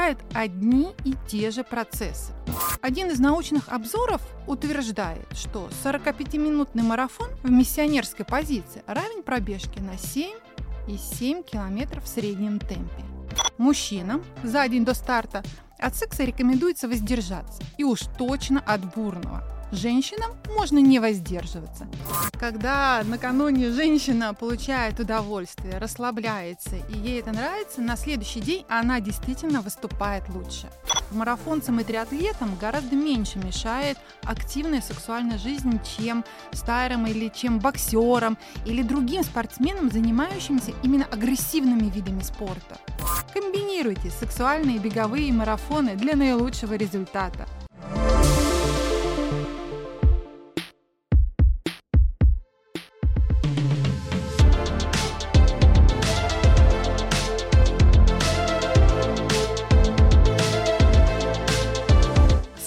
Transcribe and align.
запускает 0.00 0.18
одни 0.34 0.94
и 1.04 1.14
те 1.28 1.50
же 1.50 1.62
процессы. 1.62 2.32
Один 2.80 3.10
из 3.10 3.18
научных 3.18 3.68
обзоров 3.68 4.22
утверждает, 4.46 5.26
что 5.34 5.68
45-минутный 5.84 6.82
марафон 6.82 7.28
в 7.42 7.50
миссионерской 7.50 8.24
позиции 8.24 8.82
равен 8.86 9.22
пробежке 9.22 9.80
на 9.80 9.94
7,7 9.94 11.44
км 11.44 12.00
в 12.00 12.08
среднем 12.08 12.58
темпе. 12.58 13.04
Мужчинам 13.58 14.24
за 14.42 14.66
день 14.68 14.84
до 14.84 14.94
старта 14.94 15.42
от 15.78 15.94
секса 15.96 16.24
рекомендуется 16.24 16.88
воздержаться, 16.88 17.62
и 17.76 17.84
уж 17.84 18.00
точно 18.18 18.60
от 18.60 18.94
бурного– 18.94 19.44
женщинам 19.72 20.30
можно 20.56 20.78
не 20.78 20.98
воздерживаться. 20.98 21.86
Когда 22.38 23.02
накануне 23.04 23.70
женщина 23.70 24.34
получает 24.34 24.98
удовольствие, 25.00 25.78
расслабляется 25.78 26.76
и 26.88 26.98
ей 26.98 27.20
это 27.20 27.32
нравится, 27.32 27.80
на 27.80 27.96
следующий 27.96 28.40
день 28.40 28.64
она 28.68 29.00
действительно 29.00 29.60
выступает 29.60 30.28
лучше. 30.28 30.68
Марафонцам 31.10 31.80
и 31.80 31.84
триатлетам 31.84 32.56
гораздо 32.60 32.94
меньше 32.96 33.38
мешает 33.38 33.98
активная 34.22 34.80
сексуальная 34.80 35.38
жизнь, 35.38 35.80
чем 35.96 36.24
старым 36.52 37.06
или 37.06 37.28
чем 37.34 37.58
боксерам 37.58 38.38
или 38.64 38.82
другим 38.82 39.22
спортсменам, 39.24 39.90
занимающимся 39.90 40.72
именно 40.82 41.06
агрессивными 41.10 41.90
видами 41.90 42.22
спорта. 42.22 42.78
Комбинируйте 43.32 44.10
сексуальные 44.10 44.78
беговые 44.78 45.32
марафоны 45.32 45.96
для 45.96 46.16
наилучшего 46.16 46.74
результата. 46.74 47.46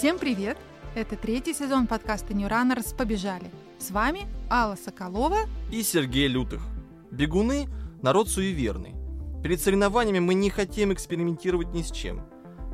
Всем 0.04 0.18
привет! 0.18 0.58
Это 0.94 1.16
третий 1.16 1.54
сезон 1.54 1.86
подкаста 1.86 2.34
New 2.34 2.46
Runners 2.46 2.94
«Побежали». 2.94 3.50
С 3.78 3.90
вами 3.90 4.26
Алла 4.50 4.76
Соколова 4.76 5.38
и 5.72 5.82
Сергей 5.82 6.28
Лютых. 6.28 6.60
Бегуны– 7.10 7.68
народ 8.02 8.28
суеверный. 8.28 8.92
Перед 9.42 9.62
соревнованиями 9.62 10.18
мы 10.18 10.34
не 10.34 10.50
хотим 10.50 10.92
экспериментировать 10.92 11.72
ни 11.72 11.80
с 11.80 11.90
чем. 11.90 12.20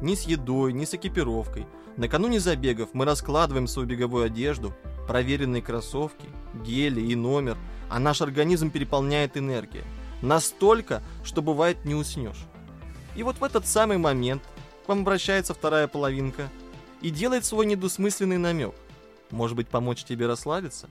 Ни 0.03 0.17
с 0.17 0.23
едой, 0.23 0.73
ни 0.73 0.85
с 0.85 0.95
экипировкой. 0.95 1.69
Накануне 1.97 2.41
забегов 2.41 2.89
мы 2.95 3.05
раскладываем 3.05 3.69
свою 3.69 3.87
беговую 3.87 4.25
одежду, 4.25 4.75
проверенные 5.07 5.63
кроссовки, 5.63 6.27
гели 6.65 7.01
и 7.01 7.15
номер, 7.15 7.57
а 7.89 8.01
наш 8.01 8.23
организм 8.23 8.73
переполняет 8.73 9.37
энергия. 9.37 9.85
Настолько, 10.21 11.01
что 11.23 11.43
бывает 11.43 11.85
не 11.85 11.95
уснешь. 11.95 12.45
И 13.15 13.23
вот 13.23 13.37
в 13.37 13.45
этот 13.45 13.69
самый 13.69 13.99
момент 13.99 14.43
к 14.85 14.89
вам 14.89 15.03
обращается 15.03 15.55
вторая 15.55 15.87
половинка– 15.87 16.49
и 17.01 17.11
делает 17.11 17.45
свой 17.45 17.67
недосмысленный 17.67 18.39
намек. 18.39 18.75
Может 19.31 19.57
быть, 19.57 19.69
помочь 19.69 20.05
тебе 20.05 20.27
расслабиться? 20.27 20.89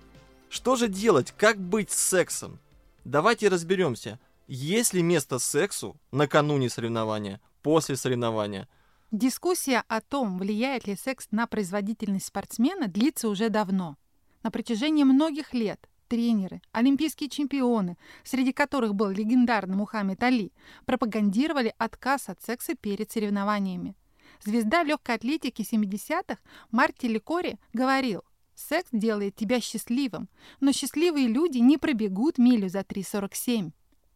Что 0.50 0.76
же 0.76 0.88
делать? 0.88 1.34
Как 1.38 1.60
быть 1.60 1.92
с 1.92 1.98
сексом? 1.98 2.60
Давайте 3.06 3.50
разберемся. 3.50 4.20
Есть 4.48 4.94
ли 4.94 5.04
место 5.04 5.38
сексу 5.38 5.96
накануне 6.12 6.70
соревнования, 6.70 7.40
после 7.62 7.96
соревнования? 7.96 8.68
Дискуссия 9.12 9.84
о 9.88 10.02
том, 10.02 10.38
влияет 10.38 10.88
ли 10.88 10.96
секс 10.96 11.28
на 11.32 11.48
производительность 11.48 12.28
спортсмена, 12.28 12.88
длится 12.88 13.30
уже 13.30 13.50
давно. 13.50 13.98
На 14.44 14.52
протяжении 14.52 15.04
многих 15.04 15.54
лет 15.54 15.90
тренеры, 16.08 16.62
олимпийские 16.72 17.30
чемпионы, 17.30 17.98
среди 18.24 18.52
которых 18.52 18.96
был 18.96 19.10
легендарный 19.10 19.76
Мухаммед 19.76 20.22
Али, 20.24 20.52
пропагандировали 20.86 21.74
отказ 21.78 22.30
от 22.30 22.42
секса 22.42 22.76
перед 22.76 23.12
соревнованиями. 23.12 23.96
Звезда 24.44 24.84
легкой 24.84 25.16
атлетики 25.16 25.62
70-х 25.62 26.40
Марти 26.72 27.08
Ликори 27.08 27.58
говорил, 27.74 28.24
секс 28.56 28.88
делает 28.92 29.36
тебя 29.36 29.60
счастливым, 29.60 30.30
но 30.60 30.72
счастливые 30.72 31.28
люди 31.28 31.58
не 31.58 31.78
пробегут 31.78 32.38
милю 32.38 32.70
за 32.70 32.80
3.47. 32.80 33.72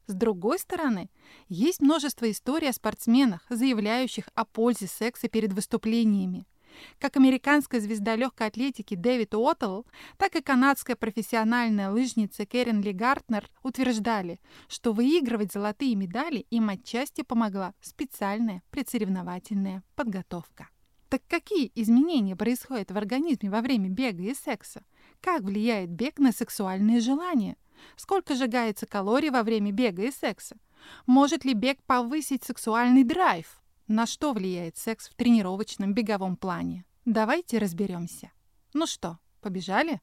С 0.08 0.14
другой 0.14 0.60
стороны, 0.60 1.10
есть 1.48 1.82
множество 1.82 2.30
историй 2.30 2.70
о 2.70 2.74
спортсменах, 2.74 3.46
заявляющих 3.50 4.30
о 4.34 4.46
пользе 4.46 4.88
секса 4.88 5.30
перед 5.30 5.54
выступлениями. 5.54 6.46
Как 7.00 7.18
американская 7.18 7.80
звезда 7.80 8.16
легкой 8.16 8.48
атлетики 8.48 8.96
Дэвид 8.96 9.34
Уоттл, 9.36 9.84
так 10.18 10.36
и 10.36 10.42
канадская 10.42 10.96
профессиональная 10.96 11.92
лыжница 11.92 12.46
Кэрен 12.46 12.82
Ли 12.82 12.94
Гартнер 12.94 13.50
утверждали, 13.64 14.40
что 14.68 14.94
выигрывать 14.94 15.54
золотые 15.54 15.96
медали 15.96 16.46
им 16.50 16.70
отчасти 16.70 17.22
помогла 17.22 17.74
специальная 17.82 18.64
предсоревновательная 18.72 19.84
подготовка. 19.96 20.70
Так 21.10 21.22
какие 21.28 21.72
изменения 21.76 22.36
происходят 22.36 22.92
в 22.92 22.98
организме 22.98 23.50
во 23.50 23.62
время 23.62 23.90
бега 23.90 24.24
и 24.24 24.34
секса? 24.34 24.84
Как 25.22 25.44
влияет 25.44 25.92
бег 25.92 26.18
на 26.18 26.32
сексуальные 26.32 27.02
желания? 27.02 27.56
Сколько 27.96 28.36
сжигается 28.36 28.88
калорий 28.88 29.30
во 29.30 29.44
время 29.44 29.72
бега 29.72 30.04
и 30.04 30.12
секса? 30.12 30.58
Может 31.06 31.46
ли 31.46 31.54
бег 31.54 31.84
повысить 31.84 32.44
сексуальный 32.44 33.04
драйв? 33.04 33.63
На 33.88 34.06
что 34.06 34.32
влияет 34.32 34.78
секс 34.78 35.10
в 35.10 35.16
тренировочном 35.16 35.94
беговом 35.94 36.38
плане? 36.38 36.86
Давайте 37.04 37.58
разберемся. 37.58 38.32
Ну 38.74 38.88
что, 38.88 39.20
побежали? 39.42 40.00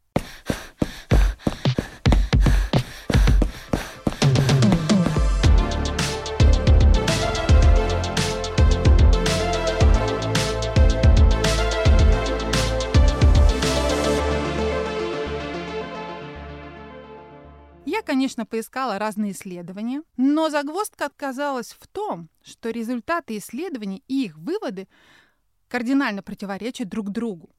Я, 18.00 18.04
конечно, 18.04 18.46
поискала 18.46 18.98
разные 18.98 19.32
исследования, 19.32 20.02
но 20.16 20.48
загвоздка 20.48 21.04
оказалась 21.04 21.76
в 21.78 21.86
том, 21.86 22.30
что 22.42 22.70
результаты 22.70 23.36
исследований 23.36 24.02
и 24.08 24.24
их 24.24 24.38
выводы 24.38 24.88
кардинально 25.68 26.22
противоречат 26.22 26.88
друг 26.88 27.10
другу. 27.10 27.50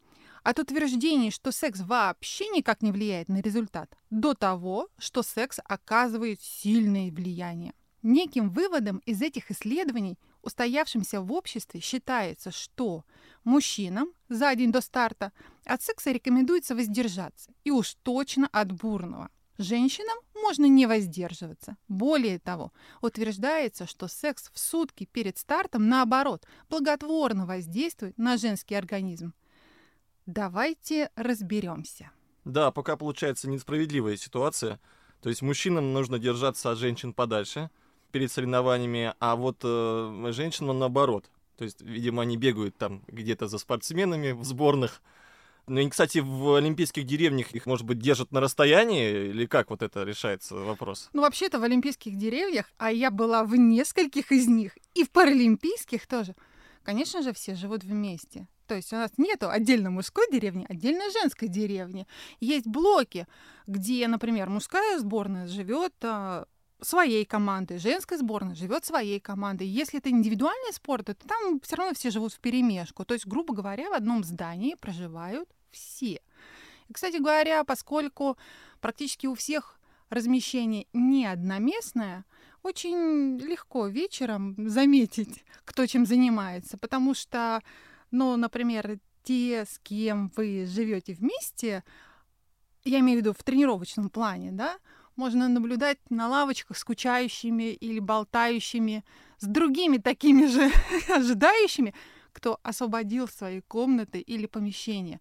От 0.41 0.57
утверждений, 0.57 1.29
что 1.29 1.51
секс 1.51 1.81
вообще 1.81 2.47
никак 2.47 2.81
не 2.81 2.91
влияет 2.91 3.29
на 3.29 3.39
результат, 3.39 3.95
до 4.09 4.33
того, 4.33 4.89
что 4.97 5.21
секс 5.21 5.59
оказывает 5.63 6.41
сильное 6.41 7.11
влияние. 7.11 7.75
Неким 8.01 8.49
выводом 8.49 8.97
из 9.05 9.21
этих 9.21 9.51
исследований, 9.51 10.17
устоявшимся 10.41 11.21
в 11.21 11.31
обществе, 11.31 11.81
считается, 11.81 12.49
что 12.49 13.05
мужчинам 13.43 14.09
за 14.27 14.55
день 14.55 14.71
до 14.71 14.81
старта 14.81 15.33
от 15.65 15.83
секса 15.83 16.09
рекомендуется 16.09 16.73
воздержаться, 16.73 17.53
и 17.63 17.69
уж 17.69 17.93
точно 18.01 18.49
от 18.51 18.71
бурного– 18.71 19.29
Женщинам 19.61 20.17
можно 20.41 20.65
не 20.65 20.85
воздерживаться. 20.85 21.77
Более 21.87 22.39
того, 22.39 22.71
утверждается, 23.01 23.87
что 23.87 24.07
секс 24.07 24.49
в 24.53 24.59
сутки 24.59 25.07
перед 25.11 25.37
стартом, 25.37 25.87
наоборот, 25.87 26.45
благотворно 26.69 27.45
воздействует 27.45 28.17
на 28.17 28.37
женский 28.37 28.75
организм. 28.75 29.33
Давайте 30.25 31.09
разберемся. 31.15 32.11
Да, 32.45 32.71
пока 32.71 32.97
получается 32.97 33.49
несправедливая 33.49 34.17
ситуация. 34.17 34.79
То 35.21 35.29
есть 35.29 35.41
мужчинам 35.41 35.93
нужно 35.93 36.19
держаться 36.19 36.71
от 36.71 36.77
женщин 36.77 37.13
подальше 37.13 37.69
перед 38.11 38.31
соревнованиями, 38.31 39.13
а 39.19 39.35
вот 39.35 39.59
э, 39.63 40.31
женщинам 40.31 40.79
наоборот. 40.79 41.29
То 41.57 41.63
есть, 41.63 41.81
видимо, 41.81 42.23
они 42.23 42.37
бегают 42.37 42.75
там 42.77 43.03
где-то 43.07 43.47
за 43.47 43.59
спортсменами 43.59 44.31
в 44.31 44.43
сборных, 44.43 45.01
ну 45.71 45.79
и, 45.79 45.89
кстати, 45.89 46.17
в 46.17 46.55
олимпийских 46.55 47.05
деревнях 47.05 47.51
их, 47.53 47.65
может 47.65 47.85
быть, 47.85 47.97
держат 47.97 48.33
на 48.33 48.41
расстоянии, 48.41 49.29
или 49.29 49.45
как 49.45 49.69
вот 49.69 49.81
это 49.81 50.03
решается 50.03 50.55
вопрос? 50.55 51.09
Ну, 51.13 51.21
вообще-то 51.21 51.59
в 51.59 51.63
олимпийских 51.63 52.17
деревьях, 52.17 52.65
а 52.77 52.91
я 52.91 53.09
была 53.09 53.45
в 53.45 53.55
нескольких 53.55 54.33
из 54.33 54.47
них, 54.47 54.77
и 54.95 55.05
в 55.05 55.11
паралимпийских 55.11 56.07
тоже, 56.07 56.35
конечно 56.83 57.21
же, 57.21 57.31
все 57.31 57.55
живут 57.55 57.85
вместе. 57.85 58.49
То 58.67 58.75
есть 58.75 58.91
у 58.91 58.97
нас 58.97 59.11
нету 59.15 59.49
отдельно 59.49 59.91
мужской 59.91 60.25
деревни, 60.29 60.65
отдельно 60.67 61.09
женской 61.09 61.47
деревни. 61.47 62.05
Есть 62.41 62.67
блоки, 62.67 63.25
где, 63.65 64.05
например, 64.09 64.49
мужская 64.49 64.99
сборная 64.99 65.47
живет 65.47 65.93
а, 66.03 66.47
своей 66.81 67.23
командой, 67.23 67.77
женская 67.77 68.17
сборная 68.17 68.55
живет 68.55 68.83
своей 68.83 69.21
командой. 69.21 69.67
Если 69.67 69.99
это 69.99 70.09
индивидуальный 70.09 70.73
спорт, 70.73 71.05
то 71.05 71.15
там 71.15 71.61
все 71.61 71.77
равно 71.77 71.93
все 71.93 72.11
живут 72.11 72.33
в 72.33 72.41
перемешку. 72.41 73.05
То 73.05 73.13
есть, 73.13 73.25
грубо 73.25 73.53
говоря, 73.53 73.89
в 73.89 73.93
одном 73.93 74.25
здании 74.25 74.75
проживают 74.75 75.49
все. 75.71 76.21
И, 76.87 76.93
кстати 76.93 77.17
говоря, 77.17 77.63
поскольку 77.63 78.37
практически 78.79 79.27
у 79.27 79.35
всех 79.35 79.79
размещение 80.09 80.87
не 80.93 81.25
одноместное, 81.25 82.25
очень 82.63 83.37
легко 83.39 83.87
вечером 83.87 84.55
заметить, 84.69 85.43
кто 85.65 85.85
чем 85.87 86.05
занимается, 86.05 86.77
потому 86.77 87.13
что, 87.13 87.61
ну, 88.11 88.35
например, 88.35 88.99
те, 89.23 89.65
с 89.65 89.79
кем 89.79 90.31
вы 90.35 90.65
живете 90.65 91.13
вместе, 91.13 91.83
я 92.83 92.99
имею 92.99 93.19
в 93.19 93.21
виду 93.21 93.33
в 93.33 93.43
тренировочном 93.43 94.09
плане, 94.09 94.51
да, 94.51 94.77
можно 95.15 95.47
наблюдать 95.47 95.97
на 96.09 96.27
лавочках 96.27 96.77
скучающими 96.77 97.73
или 97.73 97.99
болтающими 97.99 99.03
с 99.37 99.45
другими 99.45 99.97
такими 99.97 100.45
же 100.47 100.71
ожидающими, 101.09 101.93
кто 102.31 102.59
освободил 102.63 103.27
свои 103.27 103.61
комнаты 103.61 104.19
или 104.19 104.45
помещения. 104.45 105.19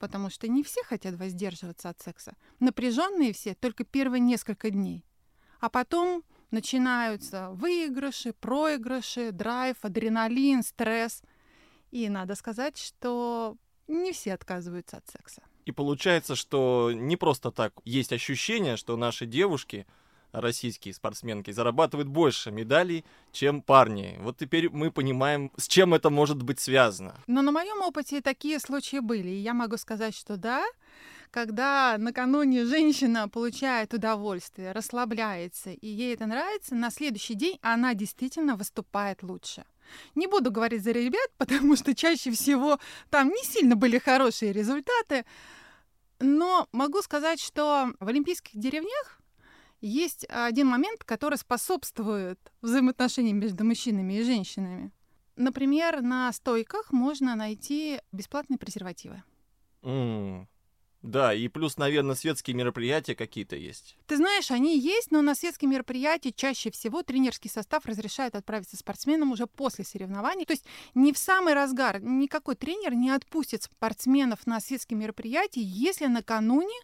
Потому 0.00 0.30
что 0.30 0.48
не 0.48 0.64
все 0.64 0.82
хотят 0.82 1.14
воздерживаться 1.14 1.90
от 1.90 2.00
секса. 2.00 2.34
Напряженные 2.58 3.32
все 3.32 3.54
только 3.54 3.84
первые 3.84 4.20
несколько 4.20 4.70
дней. 4.70 5.04
А 5.60 5.68
потом 5.68 6.24
начинаются 6.50 7.50
выигрыши, 7.50 8.32
проигрыши, 8.32 9.30
драйв, 9.30 9.76
адреналин, 9.82 10.62
стресс. 10.62 11.22
И 11.90 12.08
надо 12.08 12.34
сказать, 12.34 12.78
что 12.78 13.56
не 13.88 14.12
все 14.12 14.34
отказываются 14.34 14.96
от 14.96 15.08
секса. 15.08 15.42
И 15.66 15.72
получается, 15.72 16.34
что 16.34 16.90
не 16.92 17.16
просто 17.16 17.50
так 17.50 17.74
есть 17.84 18.12
ощущение, 18.12 18.76
что 18.78 18.96
наши 18.96 19.26
девушки, 19.26 19.86
российские 20.32 20.94
спортсменки, 20.94 21.50
зарабатывают 21.50 22.08
больше 22.08 22.50
медалей, 22.50 23.04
чем 23.32 23.62
парни. 23.62 24.16
Вот 24.20 24.36
теперь 24.38 24.70
мы 24.70 24.90
понимаем, 24.90 25.50
с 25.56 25.66
чем 25.68 25.94
это 25.94 26.10
может 26.10 26.42
быть 26.42 26.60
связано. 26.60 27.14
Но 27.26 27.42
на 27.42 27.52
моем 27.52 27.80
опыте 27.82 28.20
такие 28.20 28.58
случаи 28.60 28.98
были. 28.98 29.28
И 29.28 29.40
я 29.40 29.54
могу 29.54 29.76
сказать, 29.76 30.14
что 30.14 30.36
да, 30.36 30.64
когда 31.30 31.96
накануне 31.98 32.64
женщина 32.64 33.28
получает 33.28 33.94
удовольствие, 33.94 34.72
расслабляется, 34.72 35.70
и 35.70 35.86
ей 35.86 36.14
это 36.14 36.26
нравится, 36.26 36.74
на 36.74 36.90
следующий 36.90 37.34
день 37.34 37.58
она 37.62 37.94
действительно 37.94 38.56
выступает 38.56 39.22
лучше. 39.22 39.64
Не 40.14 40.26
буду 40.26 40.50
говорить 40.50 40.82
за 40.82 40.92
ребят, 40.92 41.30
потому 41.38 41.76
что 41.76 41.94
чаще 41.94 42.30
всего 42.32 42.78
там 43.10 43.28
не 43.28 43.44
сильно 43.44 43.76
были 43.76 43.98
хорошие 43.98 44.52
результаты. 44.52 45.24
Но 46.18 46.68
могу 46.72 47.00
сказать, 47.00 47.40
что 47.40 47.92
в 47.98 48.08
олимпийских 48.08 48.58
деревнях 48.58 49.19
есть 49.80 50.26
один 50.28 50.68
момент, 50.68 51.04
который 51.04 51.38
способствует 51.38 52.38
взаимоотношениям 52.62 53.38
между 53.38 53.64
мужчинами 53.64 54.14
и 54.14 54.22
женщинами. 54.22 54.92
Например, 55.36 56.02
на 56.02 56.32
стойках 56.32 56.92
можно 56.92 57.34
найти 57.34 58.00
бесплатные 58.12 58.58
презервативы. 58.58 59.22
Mm. 59.82 60.46
Да, 61.02 61.32
и 61.32 61.48
плюс, 61.48 61.78
наверное, 61.78 62.14
светские 62.14 62.54
мероприятия 62.54 63.14
какие-то 63.14 63.56
есть. 63.56 63.96
Ты 64.06 64.18
знаешь, 64.18 64.50
они 64.50 64.78
есть, 64.78 65.10
но 65.10 65.22
на 65.22 65.34
светские 65.34 65.70
мероприятия 65.70 66.30
чаще 66.30 66.70
всего 66.70 67.02
тренерский 67.02 67.48
состав 67.48 67.86
разрешает 67.86 68.34
отправиться 68.34 68.76
спортсменам 68.76 69.32
уже 69.32 69.46
после 69.46 69.84
соревнований. 69.84 70.44
То 70.44 70.52
есть 70.52 70.66
не 70.94 71.14
в 71.14 71.18
самый 71.18 71.54
разгар. 71.54 72.02
Никакой 72.02 72.54
тренер 72.54 72.94
не 72.94 73.10
отпустит 73.10 73.62
спортсменов 73.62 74.46
на 74.46 74.60
светские 74.60 74.98
мероприятия, 74.98 75.62
если 75.62 76.06
накануне 76.06 76.78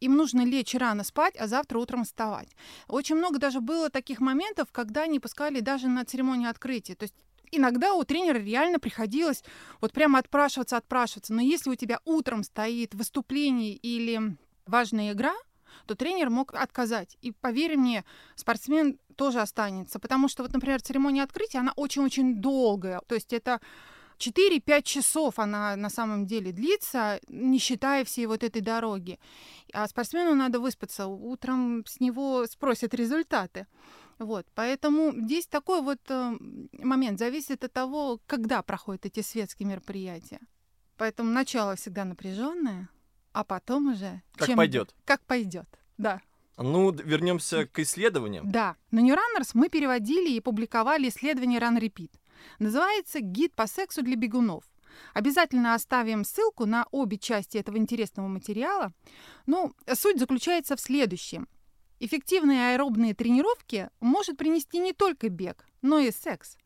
им 0.00 0.16
нужно 0.16 0.44
лечь 0.44 0.74
рано 0.74 1.04
спать, 1.04 1.36
а 1.36 1.46
завтра 1.46 1.78
утром 1.78 2.04
вставать. 2.04 2.48
Очень 2.88 3.16
много 3.16 3.38
даже 3.38 3.60
было 3.60 3.90
таких 3.90 4.20
моментов, 4.20 4.68
когда 4.72 5.06
не 5.06 5.20
пускали 5.20 5.60
даже 5.60 5.88
на 5.88 6.04
церемонию 6.04 6.50
открытия. 6.50 6.94
То 6.94 7.04
есть 7.04 7.14
иногда 7.50 7.94
у 7.94 8.04
тренера 8.04 8.38
реально 8.38 8.78
приходилось 8.78 9.42
вот 9.80 9.92
прямо 9.92 10.18
отпрашиваться, 10.18 10.76
отпрашиваться. 10.76 11.32
Но 11.32 11.40
если 11.40 11.70
у 11.70 11.74
тебя 11.74 12.00
утром 12.04 12.42
стоит 12.42 12.94
выступление 12.94 13.74
или 13.74 14.36
важная 14.66 15.12
игра, 15.12 15.34
то 15.86 15.94
тренер 15.94 16.30
мог 16.30 16.54
отказать. 16.54 17.16
И 17.22 17.32
поверь 17.32 17.76
мне, 17.76 18.04
спортсмен 18.34 18.98
тоже 19.16 19.40
останется. 19.40 19.98
Потому 19.98 20.28
что, 20.28 20.42
вот, 20.42 20.52
например, 20.52 20.80
церемония 20.82 21.22
открытия, 21.22 21.58
она 21.58 21.72
очень-очень 21.76 22.40
долгая. 22.40 23.00
То 23.06 23.14
есть 23.14 23.32
это 23.32 23.60
4-5 24.18 24.82
часов 24.82 25.38
она 25.38 25.76
на 25.76 25.90
самом 25.90 26.26
деле 26.26 26.52
длится, 26.52 27.20
не 27.28 27.58
считая 27.58 28.04
всей 28.04 28.26
вот 28.26 28.42
этой 28.42 28.62
дороги. 28.62 29.18
А 29.72 29.86
спортсмену 29.86 30.34
надо 30.34 30.60
выспаться. 30.60 31.06
Утром 31.06 31.84
с 31.86 32.00
него 32.00 32.46
спросят 32.46 32.94
результаты. 32.94 33.66
Вот, 34.18 34.46
поэтому 34.54 35.12
здесь 35.12 35.46
такой 35.46 35.82
вот 35.82 36.00
э, 36.08 36.36
момент 36.72 37.18
зависит 37.18 37.64
от 37.64 37.72
того, 37.72 38.18
когда 38.26 38.62
проходят 38.62 39.04
эти 39.04 39.20
светские 39.20 39.68
мероприятия. 39.68 40.40
Поэтому 40.96 41.30
начало 41.30 41.76
всегда 41.76 42.06
напряженное, 42.06 42.88
а 43.32 43.44
потом 43.44 43.92
уже 43.92 44.22
как 44.34 44.48
чем... 44.48 44.56
пойдет. 44.56 44.94
Как 45.04 45.20
пойдет, 45.26 45.66
да. 45.98 46.22
Ну, 46.56 46.90
вернемся 46.90 47.66
к 47.66 47.78
исследованиям. 47.80 48.50
Да, 48.50 48.76
на 48.90 49.00
New 49.00 49.14
Runners 49.14 49.50
мы 49.52 49.68
переводили 49.68 50.30
и 50.30 50.40
публиковали 50.40 51.10
исследование 51.10 51.60
Run 51.60 51.78
Repeat. 51.78 52.12
Называется 52.58 53.20
«Гид 53.20 53.54
по 53.54 53.66
сексу 53.66 54.02
для 54.02 54.16
бегунов». 54.16 54.64
Обязательно 55.14 55.74
оставим 55.74 56.24
ссылку 56.24 56.66
на 56.66 56.86
обе 56.90 57.18
части 57.18 57.58
этого 57.58 57.76
интересного 57.76 58.28
материала. 58.28 58.92
Ну, 59.46 59.74
суть 59.94 60.18
заключается 60.18 60.76
в 60.76 60.80
следующем. 60.80 61.48
Эффективные 61.98 62.72
аэробные 62.72 63.14
тренировки 63.14 63.90
может 64.00 64.36
принести 64.36 64.78
не 64.78 64.92
только 64.92 65.28
бег, 65.28 65.66
но 65.82 65.98
и 65.98 66.10
секс. 66.10 66.56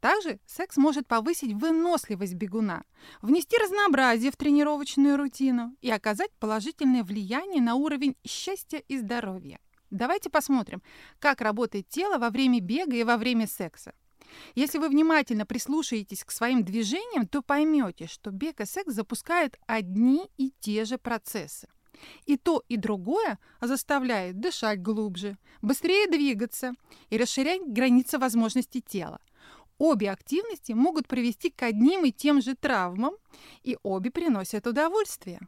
Также 0.00 0.40
секс 0.46 0.76
может 0.76 1.06
повысить 1.06 1.54
выносливость 1.54 2.34
бегуна, 2.34 2.84
внести 3.22 3.56
разнообразие 3.56 4.30
в 4.30 4.36
тренировочную 4.36 5.16
рутину 5.16 5.76
и 5.80 5.90
оказать 5.90 6.30
положительное 6.38 7.02
влияние 7.02 7.62
на 7.62 7.74
уровень 7.76 8.16
счастья 8.26 8.78
и 8.78 8.98
здоровья. 8.98 9.58
Давайте 9.90 10.30
посмотрим, 10.30 10.82
как 11.18 11.40
работает 11.40 11.88
тело 11.88 12.18
во 12.18 12.30
время 12.30 12.60
бега 12.60 12.96
и 12.96 13.04
во 13.04 13.16
время 13.16 13.46
секса. 13.46 13.94
Если 14.54 14.78
вы 14.78 14.88
внимательно 14.88 15.46
прислушаетесь 15.46 16.24
к 16.24 16.30
своим 16.30 16.64
движениям, 16.64 17.26
то 17.26 17.42
поймете, 17.42 18.06
что 18.06 18.30
бег 18.30 18.60
и 18.60 18.66
секс 18.66 18.92
запускают 18.92 19.56
одни 19.66 20.30
и 20.36 20.52
те 20.60 20.84
же 20.84 20.98
процессы. 20.98 21.68
И 22.24 22.36
то, 22.36 22.62
и 22.68 22.76
другое 22.76 23.38
заставляет 23.60 24.40
дышать 24.40 24.80
глубже, 24.80 25.36
быстрее 25.60 26.06
двигаться 26.08 26.72
и 27.10 27.18
расширять 27.18 27.62
границы 27.66 28.18
возможностей 28.18 28.80
тела. 28.80 29.20
Обе 29.78 30.10
активности 30.10 30.72
могут 30.72 31.08
привести 31.08 31.50
к 31.50 31.62
одним 31.62 32.04
и 32.04 32.12
тем 32.12 32.42
же 32.42 32.54
травмам, 32.54 33.14
и 33.62 33.78
обе 33.82 34.10
приносят 34.10 34.66
удовольствие. 34.66 35.40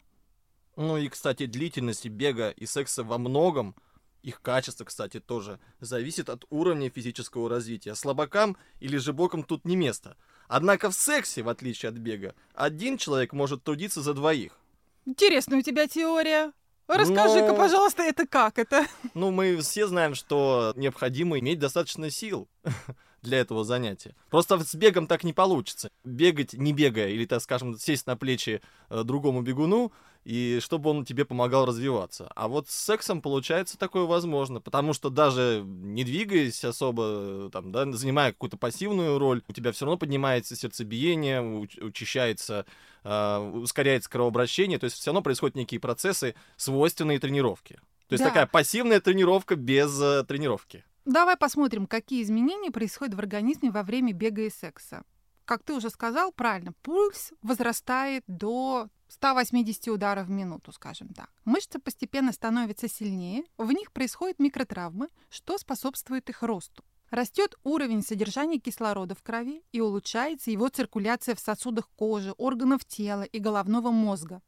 Ну 0.77 0.97
и, 0.97 1.09
кстати, 1.09 1.45
длительность 1.47 2.09
бега 2.09 2.49
и 2.49 2.65
секса 2.65 3.05
во 3.05 3.19
многом, 3.19 3.77
их 4.23 4.41
качество, 4.41 4.85
кстати, 4.85 5.21
тоже, 5.21 5.59
зависит 5.81 6.29
от 6.29 6.45
уровня 6.51 6.91
физического 6.91 7.49
развития. 7.49 7.95
Слабакам 7.95 8.57
или 8.81 8.97
же 8.97 9.13
бокам 9.13 9.43
тут 9.43 9.65
не 9.65 9.77
место. 9.77 10.17
Однако 10.49 10.91
в 10.91 10.95
сексе, 10.95 11.43
в 11.43 11.49
отличие 11.49 11.91
от 11.91 11.97
бега, 11.97 12.35
один 12.55 12.99
человек 12.99 13.33
может 13.33 13.65
трудиться 13.65 14.03
за 14.03 14.15
двоих. 14.15 14.59
Интересная 15.05 15.59
у 15.59 15.63
тебя 15.63 15.87
теория. 15.89 16.53
Расскажи-ка, 16.89 17.49
Но... 17.49 17.57
пожалуйста, 17.57 18.03
это 18.03 18.27
как 18.27 18.59
это? 18.59 18.87
Ну, 19.15 19.31
мы 19.31 19.57
все 19.59 19.87
знаем, 19.87 20.15
что 20.15 20.73
необходимо 20.77 21.39
иметь 21.39 21.59
достаточно 21.59 22.11
сил 22.11 22.49
для 23.23 23.39
этого 23.39 23.65
занятия. 23.65 24.15
Просто 24.31 24.59
с 24.59 24.75
бегом 24.75 25.07
так 25.07 25.25
не 25.25 25.33
получится. 25.33 25.91
Бегать 26.05 26.53
не 26.53 26.73
бегая, 26.73 27.09
или, 27.09 27.25
так 27.25 27.41
скажем, 27.41 27.79
сесть 27.79 28.07
на 28.07 28.17
плечи 28.17 28.61
э, 28.91 29.03
другому 29.05 29.43
бегуну, 29.43 29.93
и 30.25 30.61
чтобы 30.61 30.91
он 30.91 31.05
тебе 31.05 31.25
помогал 31.25 31.67
развиваться. 31.67 32.31
А 32.35 32.49
вот 32.49 32.69
с 32.69 32.75
сексом 32.75 33.21
получается 33.21 33.79
такое 33.79 34.05
возможно, 34.05 34.61
потому 34.61 34.93
что 34.93 35.11
даже 35.11 35.65
не 35.67 36.05
двигаясь 36.05 36.65
особо, 36.65 37.51
там, 37.53 37.73
да, 37.73 37.91
занимая 37.93 38.33
какую-то 38.33 38.57
пассивную 38.57 39.19
роль, 39.19 39.43
у 39.49 39.53
тебя 39.53 39.73
все 39.73 39.85
равно 39.85 39.99
поднимается 39.99 40.55
сердцебиение, 40.55 41.43
учащается, 41.43 42.67
э, 43.05 43.39
ускоряется 43.39 44.11
кровообращение, 44.11 44.79
то 44.79 44.85
есть 44.85 44.97
все 44.97 45.11
равно 45.11 45.23
происходят 45.23 45.57
некие 45.57 45.81
процессы, 45.81 46.35
свойственные 46.57 47.19
тренировке. 47.19 47.81
То 48.09 48.15
есть 48.15 48.23
да. 48.23 48.29
такая 48.31 48.47
пассивная 48.47 49.01
тренировка 49.01 49.57
без 49.57 50.01
э, 50.01 50.25
тренировки. 50.25 50.85
Давай 51.05 51.37
посмотрим, 51.37 51.87
какие 51.87 52.23
изменения 52.23 52.71
происходят 52.71 53.15
в 53.15 53.19
организме 53.19 53.71
во 53.73 53.83
время 53.83 54.13
бега 54.13 54.43
и 54.43 54.51
секса. 54.51 55.03
Как 55.45 55.65
ты 55.65 55.75
уже 55.75 55.91
сказал 55.91 56.31
правильно, 56.31 56.73
пульс 56.83 57.33
возрастает 57.43 58.23
до 58.29 58.89
180 59.13 59.89
ударов 59.89 60.27
в 60.27 60.31
минуту, 60.31 60.73
скажем 60.73 61.09
так. 61.09 61.31
Мышцы 61.45 61.79
постепенно 61.79 62.33
становятся 62.33 62.89
сильнее, 62.89 63.45
в 63.59 63.71
них 63.71 63.93
происходят 63.93 64.39
микротравмы, 64.39 65.09
что 65.29 65.59
способствует 65.59 66.31
их 66.31 66.43
росту. 66.43 66.83
Растет 67.11 67.59
уровень 67.63 68.03
содержания 68.03 68.59
кислорода 68.59 69.15
в 69.15 69.23
крови 69.23 69.63
и 69.71 69.83
улучшается 69.83 70.51
его 70.51 70.69
циркуляция 70.69 71.35
в 71.35 71.41
сосудах 71.41 71.91
кожи, 71.91 72.33
органов 72.39 72.87
тела 72.87 73.25
и 73.25 73.39
головного 73.39 73.91
мозга. 73.91 74.41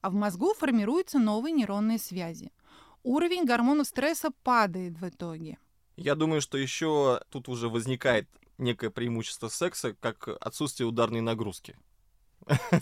А 0.00 0.10
в 0.10 0.14
мозгу 0.14 0.54
формируются 0.54 1.20
новые 1.20 1.52
нейронные 1.52 1.98
связи. 1.98 2.50
Уровень 3.04 3.44
гормонов 3.44 3.86
стресса 3.86 4.30
падает 4.42 4.98
в 4.98 5.08
итоге. 5.08 5.58
Я 5.96 6.16
думаю, 6.16 6.40
что 6.40 6.58
еще 6.58 7.22
тут 7.30 7.48
уже 7.48 7.68
возникает 7.68 8.28
некое 8.58 8.90
преимущество 8.90 9.46
секса, 9.48 9.94
как 10.00 10.26
отсутствие 10.40 10.88
ударной 10.88 11.20
нагрузки. 11.20 11.76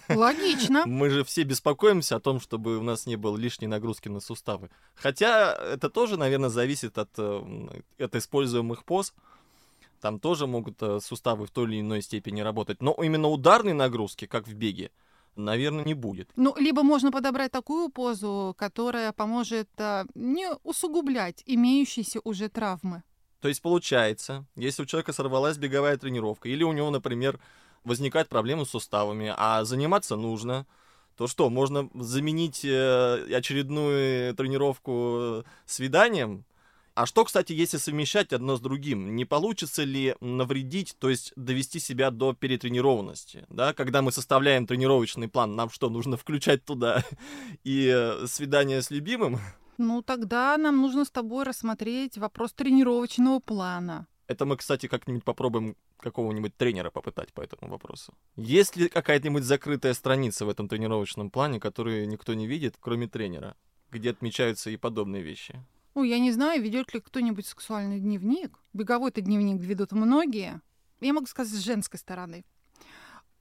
Логично. 0.08 0.84
Мы 0.86 1.10
же 1.10 1.24
все 1.24 1.42
беспокоимся 1.42 2.16
о 2.16 2.20
том, 2.20 2.40
чтобы 2.40 2.78
у 2.78 2.82
нас 2.82 3.06
не 3.06 3.16
было 3.16 3.36
лишней 3.36 3.68
нагрузки 3.68 4.08
на 4.08 4.20
суставы. 4.20 4.70
Хотя 4.94 5.54
это 5.54 5.90
тоже, 5.90 6.16
наверное, 6.16 6.48
зависит 6.48 6.98
от, 6.98 7.10
э, 7.18 7.82
от 7.98 8.14
используемых 8.14 8.84
поз. 8.84 9.14
Там 10.00 10.20
тоже 10.20 10.46
могут 10.46 10.82
э, 10.82 11.00
суставы 11.00 11.46
в 11.46 11.50
той 11.50 11.66
или 11.66 11.80
иной 11.80 12.02
степени 12.02 12.40
работать. 12.40 12.80
Но 12.82 12.92
именно 12.92 13.28
ударные 13.28 13.74
нагрузки, 13.74 14.26
как 14.26 14.46
в 14.46 14.54
беге, 14.54 14.90
наверное, 15.36 15.84
не 15.84 15.94
будет. 15.94 16.30
Ну, 16.36 16.54
либо 16.56 16.82
можно 16.82 17.10
подобрать 17.10 17.52
такую 17.52 17.88
позу, 17.88 18.54
которая 18.56 19.12
поможет 19.12 19.68
а, 19.78 20.04
не 20.14 20.48
усугублять 20.64 21.42
имеющиеся 21.46 22.20
уже 22.24 22.48
травмы. 22.48 23.02
То 23.40 23.48
есть 23.48 23.62
получается, 23.62 24.44
если 24.56 24.82
у 24.82 24.86
человека 24.86 25.12
сорвалась 25.12 25.58
беговая 25.58 25.96
тренировка, 25.96 26.48
или 26.48 26.64
у 26.64 26.72
него, 26.72 26.90
например, 26.90 27.38
возникают 27.88 28.28
проблемы 28.28 28.64
с 28.64 28.70
суставами, 28.70 29.34
а 29.36 29.64
заниматься 29.64 30.16
нужно, 30.16 30.66
то 31.16 31.26
что, 31.26 31.50
можно 31.50 31.90
заменить 31.94 32.64
э, 32.64 33.34
очередную 33.34 34.34
тренировку 34.36 35.44
свиданием? 35.66 36.44
А 36.94 37.06
что, 37.06 37.24
кстати, 37.24 37.52
если 37.52 37.76
совмещать 37.76 38.32
одно 38.32 38.56
с 38.56 38.60
другим? 38.60 39.14
Не 39.14 39.24
получится 39.24 39.84
ли 39.84 40.16
навредить, 40.20 40.96
то 40.98 41.08
есть 41.08 41.32
довести 41.36 41.78
себя 41.78 42.10
до 42.10 42.32
перетренированности? 42.32 43.46
Да? 43.48 43.72
Когда 43.72 44.02
мы 44.02 44.10
составляем 44.10 44.66
тренировочный 44.66 45.28
план, 45.28 45.54
нам 45.54 45.70
что, 45.70 45.90
нужно 45.90 46.16
включать 46.16 46.64
туда 46.64 47.04
и 47.64 47.88
э, 47.92 48.26
свидание 48.26 48.82
с 48.82 48.90
любимым? 48.90 49.38
Ну, 49.76 50.02
тогда 50.02 50.56
нам 50.56 50.78
нужно 50.78 51.04
с 51.04 51.10
тобой 51.10 51.44
рассмотреть 51.44 52.18
вопрос 52.18 52.52
тренировочного 52.52 53.38
плана. 53.38 54.08
Это 54.28 54.44
мы, 54.44 54.58
кстати, 54.58 54.88
как-нибудь 54.88 55.24
попробуем 55.24 55.74
какого-нибудь 55.96 56.54
тренера 56.54 56.90
попытать 56.90 57.32
по 57.32 57.40
этому 57.40 57.72
вопросу. 57.72 58.12
Есть 58.36 58.76
ли 58.76 58.88
какая-нибудь 58.88 59.42
закрытая 59.42 59.94
страница 59.94 60.44
в 60.44 60.50
этом 60.50 60.68
тренировочном 60.68 61.30
плане, 61.30 61.58
которую 61.58 62.06
никто 62.06 62.34
не 62.34 62.46
видит, 62.46 62.76
кроме 62.78 63.08
тренера, 63.08 63.56
где 63.90 64.10
отмечаются 64.10 64.68
и 64.68 64.76
подобные 64.76 65.22
вещи? 65.22 65.64
Ну, 65.94 66.04
я 66.04 66.18
не 66.18 66.30
знаю, 66.30 66.62
ведет 66.62 66.92
ли 66.92 67.00
кто-нибудь 67.00 67.46
сексуальный 67.46 68.00
дневник. 68.00 68.58
Беговой-то 68.74 69.22
дневник 69.22 69.62
ведут 69.62 69.92
многие. 69.92 70.60
Я 71.00 71.14
могу 71.14 71.26
сказать 71.26 71.52
с 71.54 71.64
женской 71.64 71.98
стороны. 71.98 72.44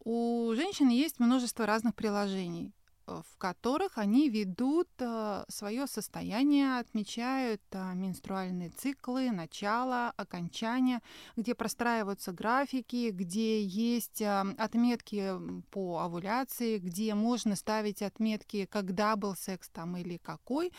У 0.06 0.54
женщин 0.56 0.88
есть 0.88 1.20
множество 1.20 1.66
разных 1.66 1.96
приложений. 1.96 2.74
Э, 3.08 3.22
в 3.32 3.38
которых 3.38 3.98
они 3.98 4.30
ведут 4.30 4.90
э, 5.00 5.46
свое 5.48 5.88
состояние, 5.88 6.78
отмечают 6.80 7.62
э, 7.72 7.94
менструальные 7.94 8.70
циклы, 8.70 9.32
начало, 9.32 10.14
окончание, 10.18 11.02
где 11.38 11.56
простраиваются 11.56 12.34
графики, 12.34 13.12
где 13.12 13.64
есть 13.64 14.22
отметки 14.22 15.34
по 15.72 16.00
овуляции, 16.00 16.80
где 16.80 17.16
можно 17.16 17.56
ставить 17.56 18.02
отметки, 18.02 18.66
когда 18.66 19.16
был 19.16 19.36
секс 19.36 19.70
там 19.70 19.96
или 19.96 20.18
какой. 20.18 20.74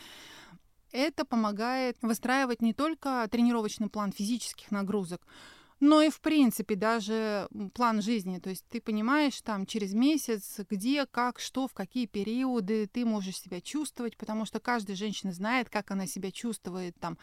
Это 0.91 1.25
помогает 1.25 1.97
выстраивать 2.01 2.61
не 2.61 2.73
только 2.73 3.27
тренировочный 3.29 3.89
план 3.89 4.11
физических 4.11 4.71
нагрузок, 4.71 5.25
но 5.79 6.01
и 6.01 6.09
в 6.09 6.19
принципе 6.21 6.75
даже 6.75 7.47
план 7.73 8.01
жизни. 8.01 8.39
То 8.39 8.49
есть 8.49 8.65
ты 8.69 8.81
понимаешь 8.81 9.41
там 9.41 9.65
через 9.65 9.93
месяц, 9.93 10.59
где, 10.69 11.05
как, 11.05 11.39
что, 11.39 11.67
в 11.67 11.73
какие 11.73 12.05
периоды 12.05 12.87
ты 12.87 13.05
можешь 13.05 13.39
себя 13.39 13.61
чувствовать, 13.61 14.17
потому 14.17 14.45
что 14.45 14.59
каждая 14.59 14.95
женщина 14.95 15.31
знает, 15.31 15.69
как 15.69 15.91
она 15.91 16.07
себя 16.07 16.31
чувствует 16.31 16.95
там 16.99 17.17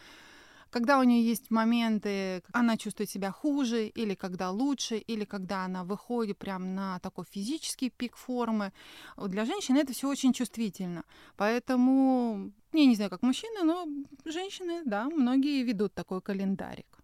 когда 0.69 0.99
у 0.99 1.03
нее 1.03 1.25
есть 1.25 1.49
моменты, 1.49 2.43
она 2.51 2.77
чувствует 2.77 3.09
себя 3.09 3.31
хуже, 3.31 3.87
или 3.87 4.15
когда 4.15 4.51
лучше, 4.51 4.97
или 4.97 5.25
когда 5.25 5.65
она 5.65 5.83
выходит 5.83 6.37
прям 6.37 6.75
на 6.75 6.99
такой 6.99 7.25
физический 7.29 7.89
пик 7.89 8.15
формы. 8.17 8.73
Для 9.17 9.45
женщин 9.45 9.77
это 9.77 9.93
все 9.93 10.09
очень 10.09 10.33
чувствительно. 10.33 11.03
Поэтому, 11.37 12.51
я 12.73 12.85
не 12.85 12.95
знаю, 12.95 13.09
как 13.09 13.21
мужчины, 13.21 13.63
но 13.63 13.87
женщины, 14.25 14.81
да, 14.85 15.05
многие 15.05 15.63
ведут 15.63 15.93
такой 15.93 16.21
календарик. 16.21 16.96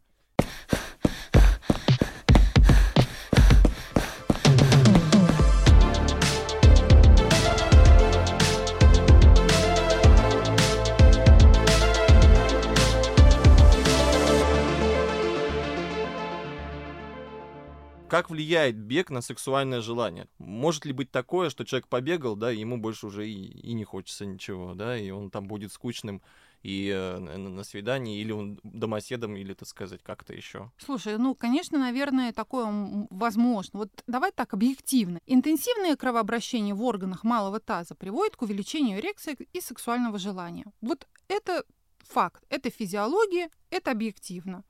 Как 18.14 18.30
влияет 18.30 18.78
бег 18.78 19.10
на 19.10 19.22
сексуальное 19.24 19.82
желание? 19.82 20.28
Может 20.38 20.86
ли 20.86 20.94
быть 20.94 21.10
такое, 21.10 21.50
что 21.50 21.66
человек 21.66 21.88
побегал, 21.88 22.36
да, 22.36 22.52
ему 22.52 22.78
больше 22.78 23.08
уже 23.08 23.28
и, 23.28 23.34
и 23.34 23.74
не 23.74 23.86
хочется 23.86 24.28
ничего, 24.28 24.76
да, 24.76 24.96
и 24.96 25.10
он 25.10 25.32
там 25.32 25.48
будет 25.48 25.74
скучным 25.74 26.22
и 26.62 26.90
э, 26.94 27.18
на 27.18 27.64
свидании, 27.64 28.22
или 28.22 28.32
он 28.32 28.60
домоседом, 28.62 29.36
или, 29.36 29.56
так 29.56 29.68
сказать, 29.68 30.04
как-то 30.04 30.32
еще? 30.32 30.72
Слушай, 30.78 31.18
ну, 31.18 31.34
конечно, 31.34 31.80
наверное, 31.80 32.34
такое 32.34 33.08
возможно. 33.10 33.80
Вот 33.80 34.04
давай 34.06 34.32
так 34.32 34.54
объективно. 34.54 35.20
Интенсивное 35.26 35.96
кровообращение 35.96 36.76
в 36.76 36.84
органах 36.84 37.24
малого 37.24 37.60
таза 37.60 37.96
приводит 37.96 38.36
к 38.36 38.44
увеличению 38.44 39.00
эрекции 39.00 39.36
и 39.54 39.60
сексуального 39.60 40.20
желания. 40.20 40.66
Вот 40.82 41.08
это 41.30 41.64
факт, 41.98 42.44
это 42.50 42.70
физиология, 42.70 43.50
это 43.72 43.90
объективно. 43.90 44.64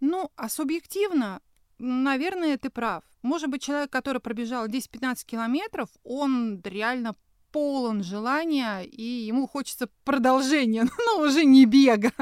Ну, 0.00 0.30
а 0.36 0.50
субъективно 0.50 1.40
Наверное, 1.80 2.58
ты 2.58 2.68
прав. 2.68 3.02
Может 3.22 3.48
быть, 3.48 3.62
человек, 3.62 3.90
который 3.90 4.20
пробежал 4.20 4.68
10-15 4.68 5.24
километров, 5.24 5.88
он 6.04 6.60
реально 6.62 7.16
полон 7.52 8.02
желания, 8.02 8.82
и 8.82 9.02
ему 9.02 9.46
хочется 9.46 9.88
продолжения, 10.04 10.86
но 11.06 11.22
уже 11.22 11.44
не 11.44 11.64
бега. 11.64 12.12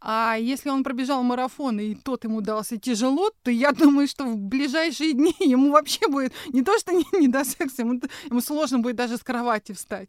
А 0.00 0.36
если 0.40 0.70
он 0.70 0.82
пробежал 0.82 1.22
марафон, 1.22 1.78
и 1.78 1.94
тот 1.94 2.24
ему 2.24 2.40
дался 2.40 2.78
тяжело, 2.78 3.30
то 3.44 3.50
я 3.52 3.70
думаю, 3.84 4.08
что 4.08 4.24
в 4.24 4.36
ближайшие 4.36 5.12
дни 5.12 5.36
ему 5.38 5.70
вообще 5.70 6.08
будет 6.08 6.32
не 6.48 6.62
то, 6.62 6.76
что 6.76 6.92
не, 6.92 7.04
не 7.12 7.28
до 7.28 7.44
секса, 7.44 7.82
ему, 7.82 8.00
ему 8.28 8.40
сложно 8.40 8.80
будет 8.80 8.96
даже 8.96 9.18
с 9.18 9.22
кровати 9.22 9.70
встать. 9.70 10.08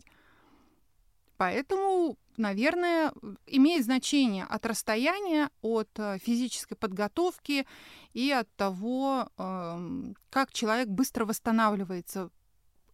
Поэтому 1.37 2.17
наверное, 2.37 3.13
имеет 3.45 3.85
значение 3.85 4.45
от 4.45 4.65
расстояния, 4.65 5.49
от 5.61 5.89
э, 5.97 6.17
физической 6.19 6.75
подготовки 6.75 7.65
и 8.13 8.31
от 8.31 8.49
того, 8.55 9.29
эм, 9.37 10.15
как 10.29 10.51
человек 10.51 10.87
быстро 10.87 11.25
восстанавливается 11.25 12.29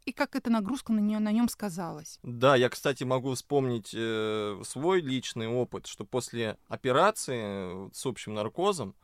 и 0.08 0.14
как 0.14 0.38
эта 0.38 0.50
нагрузка 0.50 0.94
на, 0.94 1.00
нее, 1.00 1.20
на 1.20 1.34
нем 1.34 1.50
сказалась. 1.50 2.18
Да, 2.24 2.56
я, 2.56 2.70
кстати, 2.70 3.04
могу 3.04 3.34
вспомнить 3.34 3.94
э, 3.94 4.62
свой 4.64 5.02
личный 5.02 5.50
опыт, 5.50 5.86
что 5.86 6.06
после 6.06 6.58
операции 6.70 7.92
с 7.94 8.06
общим 8.06 8.34
наркозом, 8.34 8.96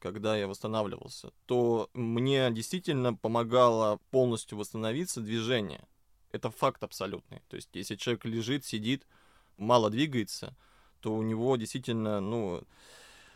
когда 0.00 0.36
я 0.36 0.46
восстанавливался, 0.46 1.30
то 1.46 1.88
мне 1.94 2.50
действительно 2.50 3.14
помогало 3.14 3.98
полностью 4.10 4.58
восстановиться 4.58 5.22
движение. 5.22 5.88
Это 6.30 6.50
факт 6.50 6.84
абсолютный. 6.84 7.40
То 7.48 7.56
есть, 7.56 7.70
если 7.72 7.96
человек 7.96 8.26
лежит, 8.26 8.66
сидит, 8.66 9.06
мало 9.56 9.90
двигается, 9.90 10.54
то 11.00 11.14
у 11.14 11.22
него 11.22 11.56
действительно, 11.56 12.20
ну, 12.20 12.62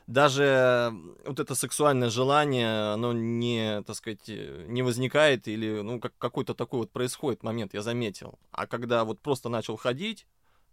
даже 0.06 0.92
вот 1.26 1.38
это 1.38 1.54
сексуальное 1.54 2.08
желание, 2.08 2.92
оно 2.94 3.12
не, 3.12 3.82
так 3.82 3.94
сказать, 3.94 4.26
не 4.26 4.82
возникает 4.82 5.46
или, 5.48 5.82
ну, 5.82 6.00
как 6.00 6.16
какой-то 6.16 6.54
такой 6.54 6.80
вот 6.80 6.90
происходит 6.90 7.42
момент, 7.42 7.74
я 7.74 7.82
заметил. 7.82 8.38
А 8.50 8.66
когда 8.66 9.04
вот 9.04 9.20
просто 9.20 9.50
начал 9.50 9.76
ходить 9.76 10.26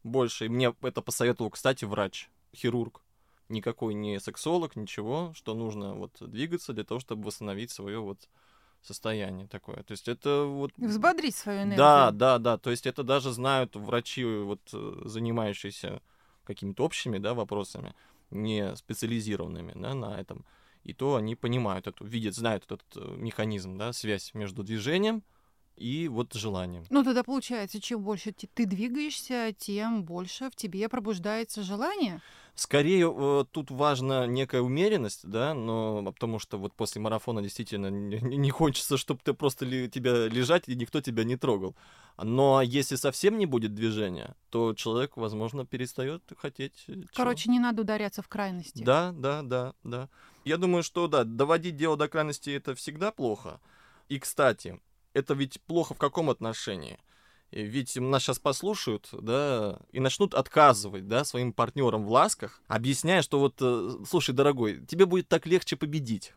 больше, 0.04 0.46
и 0.46 0.50
мне 0.50 0.74
это 0.82 1.02
посоветовал, 1.02 1.52
кстати, 1.52 1.84
врач, 1.84 2.30
хирург, 2.56 3.02
никакой 3.50 3.94
не 3.94 4.20
сексолог, 4.22 4.78
ничего, 4.78 5.34
что 5.36 5.54
нужно 5.54 5.96
вот 5.96 6.16
двигаться 6.22 6.72
для 6.72 6.86
того, 6.86 7.02
чтобы 7.02 7.26
восстановить 7.26 7.72
свое 7.72 8.00
вот 8.00 8.30
состояние 8.86 9.48
такое. 9.48 9.84
То 9.84 9.92
есть 9.92 10.08
это 10.08 10.46
вот... 10.46 10.72
Взбодрить 10.78 11.36
свою 11.36 11.60
энергию. 11.60 11.78
Да, 11.78 12.12
да, 12.12 12.38
да. 12.38 12.58
То 12.58 12.72
есть 12.72 12.86
это 12.86 13.04
даже 13.04 13.32
знают 13.32 13.76
врачи, 13.76 14.24
вот 14.24 14.62
э, 14.74 15.02
занимающиеся 15.06 16.02
какими-то 16.44 16.84
общими, 16.84 17.18
да, 17.18 17.34
вопросами, 17.34 17.96
не 18.32 18.76
специализированными, 18.76 19.74
да, 19.76 19.94
на 19.94 20.20
этом. 20.20 20.46
И 20.84 20.94
то 20.94 21.16
они 21.16 21.36
понимают 21.36 21.88
это, 21.88 22.04
видят, 22.06 22.36
знают 22.36 22.66
этот 22.66 22.84
э, 22.96 23.16
механизм, 23.18 23.78
да, 23.78 23.92
связь 23.94 24.34
между 24.34 24.64
движением 24.64 25.24
и 25.78 26.08
вот 26.08 26.34
желанием. 26.34 26.86
Ну, 26.90 27.04
тогда 27.04 27.24
получается, 27.24 27.82
чем 27.82 28.02
больше 28.02 28.32
ты 28.32 28.66
двигаешься, 28.66 29.54
тем 29.58 30.04
больше 30.04 30.50
в 30.50 30.56
тебе 30.56 30.88
пробуждается 30.90 31.64
желание. 31.64 32.22
Скорее, 32.56 33.12
э, 33.14 33.46
тут 33.52 33.70
важна 33.70 34.26
некая 34.28 34.62
умеренность, 34.62 35.28
да, 35.28 35.54
но 35.54 36.02
потому 36.14 36.40
что 36.40 36.58
вот 36.58 36.74
после 36.74 37.02
марафона 37.02 37.42
действительно 37.42 37.88
не, 37.90 38.50
хочется, 38.50 38.96
чтобы 38.96 39.20
ты 39.22 39.34
просто 39.34 39.66
ли, 39.66 39.90
тебя 39.90 40.28
лежать 40.28 40.70
и 40.70 40.76
никто 40.76 41.02
тебя 41.02 41.26
не 41.26 41.36
трогал. 41.36 41.76
Но 42.18 42.62
если 42.62 42.96
совсем 42.96 43.38
не 43.38 43.46
будет 43.46 43.76
движения, 43.76 44.36
то 44.50 44.74
человек, 44.74 45.18
возможно, 45.18 45.66
перестает 45.66 46.24
хотеть. 46.38 46.86
Э, 46.88 46.94
Короче, 47.14 47.44
чего? 47.44 47.54
не 47.54 47.60
надо 47.60 47.82
ударяться 47.82 48.22
в 48.22 48.30
крайности. 48.30 48.82
Да, 48.84 49.12
да, 49.12 49.42
да, 49.42 49.74
да. 49.84 50.08
Я 50.46 50.56
думаю, 50.56 50.84
что 50.84 51.08
да, 51.08 51.26
доводить 51.26 51.76
дело 51.76 51.98
до 51.98 52.08
крайности 52.08 52.52
это 52.52 52.74
всегда 52.74 53.12
плохо. 53.12 53.60
И, 54.08 54.18
кстати, 54.18 54.80
это 55.16 55.34
ведь 55.34 55.62
плохо 55.62 55.94
в 55.94 55.98
каком 55.98 56.30
отношении? 56.30 57.00
Ведь 57.52 57.96
нас 57.96 58.24
сейчас 58.24 58.38
послушают, 58.38 59.10
да, 59.14 59.80
и 59.92 60.00
начнут 60.00 60.34
отказывать, 60.34 61.08
да, 61.08 61.24
своим 61.24 61.54
партнерам 61.54 62.04
в 62.06 62.12
ласках, 62.12 62.62
объясняя, 62.68 63.22
что 63.22 63.40
вот, 63.40 63.56
э, 63.62 64.04
слушай, 64.08 64.34
дорогой, 64.34 64.86
тебе 64.86 65.06
будет 65.06 65.30
так 65.30 65.46
легче 65.46 65.78
победить, 65.78 66.34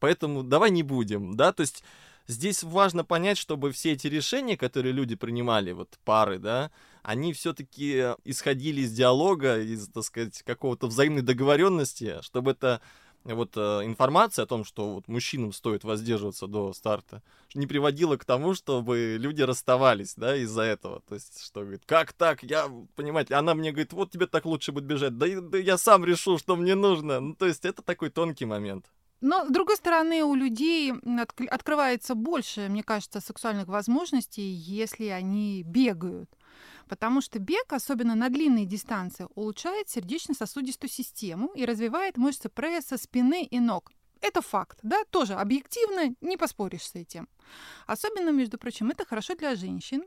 поэтому 0.00 0.42
давай 0.42 0.70
не 0.70 0.82
будем, 0.82 1.36
да, 1.36 1.52
то 1.52 1.60
есть 1.60 1.84
здесь 2.26 2.64
важно 2.64 3.04
понять, 3.04 3.38
чтобы 3.38 3.70
все 3.70 3.92
эти 3.92 4.08
решения, 4.08 4.56
которые 4.56 4.92
люди 4.92 5.14
принимали, 5.14 5.70
вот 5.72 5.96
пары, 6.04 6.38
да, 6.38 6.72
они 7.02 7.32
все-таки 7.32 8.14
исходили 8.24 8.80
из 8.80 8.92
диалога, 8.92 9.60
из, 9.60 9.88
так 9.88 10.02
сказать, 10.02 10.42
какого-то 10.42 10.88
взаимной 10.88 11.22
договоренности, 11.22 12.16
чтобы 12.22 12.52
это 12.52 12.80
вот 13.34 13.56
э, 13.56 13.60
информация 13.84 14.44
о 14.44 14.46
том, 14.46 14.64
что 14.64 14.94
вот 14.94 15.08
мужчинам 15.08 15.52
стоит 15.52 15.84
воздерживаться 15.84 16.46
до 16.46 16.72
старта, 16.72 17.22
не 17.54 17.66
приводила 17.66 18.16
к 18.16 18.24
тому, 18.24 18.54
чтобы 18.54 19.16
люди 19.18 19.42
расставались, 19.42 20.14
да, 20.14 20.36
из-за 20.36 20.62
этого. 20.62 21.00
То 21.08 21.14
есть, 21.14 21.42
что 21.42 21.60
говорит, 21.60 21.82
как 21.86 22.12
так, 22.12 22.42
я, 22.42 22.70
понимаете, 22.94 23.34
она 23.34 23.54
мне 23.54 23.70
говорит, 23.70 23.92
вот 23.92 24.10
тебе 24.10 24.26
так 24.26 24.44
лучше 24.44 24.72
будет 24.72 24.84
бежать, 24.84 25.18
да, 25.18 25.26
да 25.40 25.58
я 25.58 25.78
сам 25.78 26.04
решу, 26.04 26.38
что 26.38 26.56
мне 26.56 26.74
нужно. 26.74 27.20
Ну, 27.20 27.34
то 27.34 27.46
есть, 27.46 27.64
это 27.64 27.82
такой 27.82 28.10
тонкий 28.10 28.44
момент. 28.44 28.86
Но, 29.20 29.44
с 29.46 29.48
другой 29.50 29.76
стороны, 29.76 30.22
у 30.22 30.34
людей 30.34 30.92
открывается 31.50 32.14
больше, 32.14 32.68
мне 32.68 32.84
кажется, 32.84 33.20
сексуальных 33.20 33.66
возможностей, 33.66 34.48
если 34.48 35.06
они 35.06 35.64
бегают. 35.64 36.30
Потому 36.88 37.20
что 37.20 37.38
бег, 37.38 37.72
особенно 37.72 38.14
на 38.14 38.28
длинные 38.28 38.64
дистанции, 38.64 39.26
улучшает 39.34 39.88
сердечно-сосудистую 39.88 40.90
систему 40.90 41.50
и 41.54 41.64
развивает 41.64 42.16
мышцы 42.16 42.48
пресса, 42.48 42.96
спины 42.96 43.44
и 43.44 43.60
ног. 43.60 43.92
Это 44.20 44.42
факт, 44.42 44.78
да, 44.82 45.04
тоже 45.10 45.34
объективно, 45.34 46.14
не 46.20 46.36
поспоришь 46.36 46.88
с 46.88 46.94
этим. 46.94 47.28
Особенно, 47.86 48.30
между 48.30 48.58
прочим, 48.58 48.90
это 48.90 49.04
хорошо 49.04 49.36
для 49.36 49.54
женщин, 49.54 50.02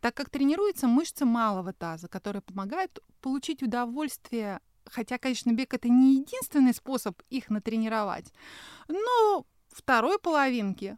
так 0.00 0.14
как 0.14 0.30
тренируются 0.30 0.86
мышцы 0.86 1.24
малого 1.24 1.72
таза, 1.72 2.08
которые 2.08 2.42
помогают 2.42 2.98
получить 3.20 3.62
удовольствие 3.62 4.60
Хотя, 4.86 5.18
конечно, 5.18 5.52
бег 5.52 5.72
это 5.74 5.88
не 5.88 6.16
единственный 6.16 6.74
способ 6.74 7.20
их 7.28 7.48
натренировать. 7.48 8.32
Но 8.88 9.46
второй 9.68 10.18
половинки 10.18 10.96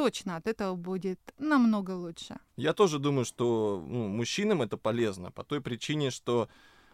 точно 0.00 0.36
от 0.36 0.46
этого 0.46 0.76
будет 0.76 1.20
намного 1.38 1.90
лучше. 1.90 2.38
Я 2.56 2.72
тоже 2.72 2.98
думаю, 2.98 3.26
что 3.26 3.84
ну, 3.86 4.08
мужчинам 4.08 4.62
это 4.62 4.78
полезно 4.78 5.30
по 5.30 5.44
той 5.44 5.60
причине, 5.60 6.10
что 6.10 6.48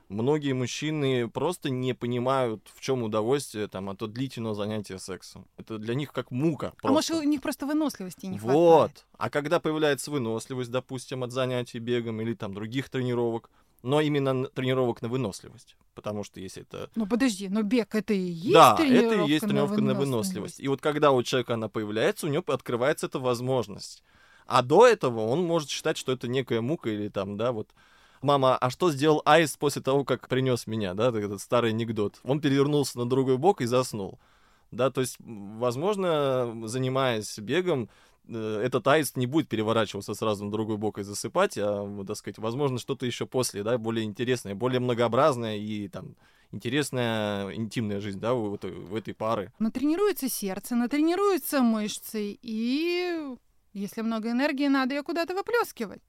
многие 0.08 0.54
мужчины 0.54 1.28
просто 1.28 1.70
не 1.70 1.94
понимают, 1.94 2.68
в 2.75 2.80
чем 2.80 3.04
удовольствие 3.04 3.68
там, 3.68 3.88
от 3.90 3.98
длительного 4.12 4.56
занятия 4.56 4.98
сексом. 4.98 5.46
Это 5.56 5.78
для 5.78 5.94
них 5.94 6.12
как 6.12 6.32
мука. 6.32 6.72
Просто. 6.82 6.88
А 6.88 6.90
может, 6.90 7.25
у 7.25 7.28
них 7.28 7.42
просто 7.42 7.66
выносливости 7.66 8.26
не 8.26 8.38
хватает? 8.38 8.60
Вот. 8.60 9.06
А 9.18 9.30
когда 9.30 9.60
появляется 9.60 10.10
выносливость, 10.10 10.72
допустим, 10.72 11.22
от 11.22 11.30
занятий 11.30 11.78
бегом 11.78 12.20
или 12.20 12.34
там 12.34 12.54
других 12.54 12.88
тренировок, 12.88 13.50
но 13.87 14.00
именно 14.00 14.49
тренировок 14.49 15.00
на 15.00 15.09
выносливость. 15.09 15.76
Потому 15.95 16.25
что 16.25 16.40
если 16.40 16.62
это... 16.62 16.90
Ну 16.97 17.07
подожди, 17.07 17.49
но 17.49 17.62
бег 17.62 17.95
это 17.95 18.12
и 18.12 18.19
есть 18.19 18.52
да, 18.52 18.75
тренировка 18.75 19.14
это 19.14 19.25
и 19.25 19.31
есть 19.31 19.45
тренировка 19.47 19.81
на 19.81 19.95
выносливость. 19.95 20.09
на 20.11 20.16
выносливость. 20.16 20.61
И 20.61 20.69
вот 20.69 20.81
когда 20.81 21.12
у 21.12 21.23
человека 21.23 21.55
она 21.55 21.69
появляется, 21.69 22.26
у 22.26 22.28
него 22.28 22.43
открывается 22.49 23.07
эта 23.07 23.21
возможность. 23.21 24.02
А 24.47 24.62
до 24.62 24.87
этого 24.87 25.21
он 25.21 25.45
может 25.45 25.71
считать, 25.71 25.97
что 25.97 26.11
это 26.11 26.26
некая 26.26 26.61
мука 26.61 26.90
или 26.90 27.09
там, 27.09 27.37
да, 27.37 27.52
вот 27.52 27.71
мама, 28.23 28.57
а 28.57 28.71
что 28.71 28.90
сделал 28.90 29.23
Аист 29.25 29.57
после 29.57 29.83
того, 29.83 30.05
как 30.05 30.28
принес 30.28 30.66
меня, 30.66 30.95
да, 30.95 31.09
этот 31.09 31.40
старый 31.40 31.71
анекдот. 31.71 32.19
Он 32.25 32.40
перевернулся 32.40 32.99
на 32.99 33.09
другой 33.09 33.38
бок 33.38 33.61
и 33.61 33.66
заснул. 33.66 34.19
Да, 34.73 34.90
то 34.90 35.00
есть, 35.00 35.16
возможно, 35.21 36.66
занимаясь 36.66 37.38
бегом, 37.38 37.88
этот 38.28 38.87
аист 38.88 39.16
не 39.16 39.26
будет 39.26 39.49
переворачиваться 39.49 40.14
сразу 40.14 40.45
на 40.45 40.50
другой 40.50 40.76
бок 40.76 40.99
и 40.99 41.02
засыпать, 41.02 41.56
а, 41.59 42.04
так 42.06 42.16
сказать, 42.16 42.38
возможно, 42.38 42.78
что-то 42.78 43.06
еще 43.06 43.26
после, 43.26 43.62
да, 43.62 43.78
более 43.78 44.04
интересное, 44.04 44.54
более 44.54 44.80
многообразное 44.80 45.56
и 45.56 45.88
там 45.88 46.16
интересная 46.52 47.54
интимная 47.54 48.00
жизнь, 48.00 48.21
да, 48.21 48.35
в 48.35 48.54
этой, 48.54 48.73
в 48.73 48.95
этой 48.95 49.14
пары. 49.14 49.52
Натренируется 49.59 50.28
сердце, 50.28 50.75
натренируются 50.75 51.62
мышцы, 51.62 52.38
и 52.42 53.37
если 53.73 54.02
много 54.02 54.30
энергии, 54.30 54.68
надо 54.68 54.95
ее 54.95 55.02
куда-то 55.02 55.35
выплескивать. 55.35 56.02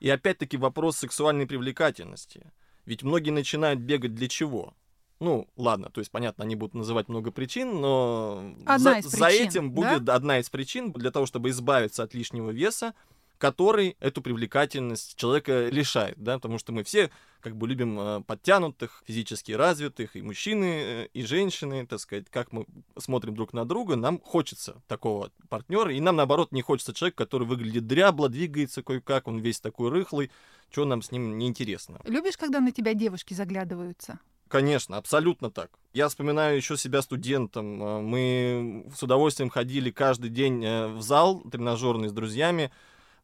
И 0.00 0.08
опять-таки 0.08 0.56
вопрос 0.56 0.96
сексуальной 0.96 1.46
привлекательности. 1.46 2.50
Ведь 2.86 3.02
многие 3.02 3.30
начинают 3.30 3.80
бегать 3.80 4.14
для 4.14 4.28
чего? 4.28 4.74
Ну, 5.22 5.46
ладно, 5.56 5.88
то 5.88 6.00
есть, 6.00 6.10
понятно, 6.10 6.42
они 6.42 6.56
будут 6.56 6.74
называть 6.74 7.08
много 7.08 7.30
причин, 7.30 7.80
но 7.80 8.56
одна 8.66 9.00
за, 9.00 9.08
за 9.08 9.28
этим 9.28 9.70
будет 9.70 10.02
да? 10.02 10.16
одна 10.16 10.40
из 10.40 10.50
причин 10.50 10.90
для 10.90 11.12
того, 11.12 11.26
чтобы 11.26 11.50
избавиться 11.50 12.02
от 12.02 12.12
лишнего 12.12 12.50
веса, 12.50 12.92
который 13.38 13.96
эту 14.00 14.20
привлекательность 14.20 15.14
человека 15.14 15.68
лишает, 15.68 16.16
да, 16.16 16.38
потому 16.38 16.58
что 16.58 16.72
мы 16.72 16.82
все 16.82 17.10
как 17.40 17.56
бы 17.56 17.68
любим 17.68 18.00
э, 18.00 18.20
подтянутых, 18.22 19.04
физически 19.06 19.52
развитых, 19.52 20.16
и 20.16 20.22
мужчины, 20.22 21.08
и 21.12 21.22
женщины, 21.22 21.86
так 21.86 22.00
сказать, 22.00 22.26
как 22.28 22.50
мы 22.50 22.66
смотрим 22.98 23.36
друг 23.36 23.52
на 23.52 23.64
друга, 23.64 23.94
нам 23.94 24.18
хочется 24.18 24.82
такого 24.88 25.30
партнера, 25.48 25.94
и 25.94 26.00
нам, 26.00 26.16
наоборот, 26.16 26.50
не 26.50 26.62
хочется 26.62 26.94
человека, 26.94 27.24
который 27.24 27.46
выглядит 27.46 27.86
дрябло, 27.86 28.28
двигается 28.28 28.82
кое-как, 28.82 29.28
он 29.28 29.38
весь 29.38 29.60
такой 29.60 29.90
рыхлый, 29.90 30.32
что 30.70 30.84
нам 30.84 31.00
с 31.00 31.12
ним 31.12 31.38
неинтересно. 31.38 32.00
Любишь, 32.04 32.36
когда 32.36 32.58
на 32.58 32.72
тебя 32.72 32.94
девушки 32.94 33.34
заглядываются? 33.34 34.18
Конечно, 34.52 34.98
абсолютно 34.98 35.50
так. 35.50 35.70
Я 35.94 36.10
вспоминаю 36.10 36.58
еще 36.58 36.76
себя 36.76 37.00
студентом. 37.00 37.82
Э, 37.82 38.00
мы 38.02 38.84
с 38.94 39.02
удовольствием 39.02 39.48
ходили 39.48 39.90
каждый 39.90 40.28
день 40.28 40.62
э, 40.62 40.88
в 40.88 41.00
зал 41.00 41.40
тренажерный 41.50 42.10
с 42.10 42.12
друзьями, 42.12 42.70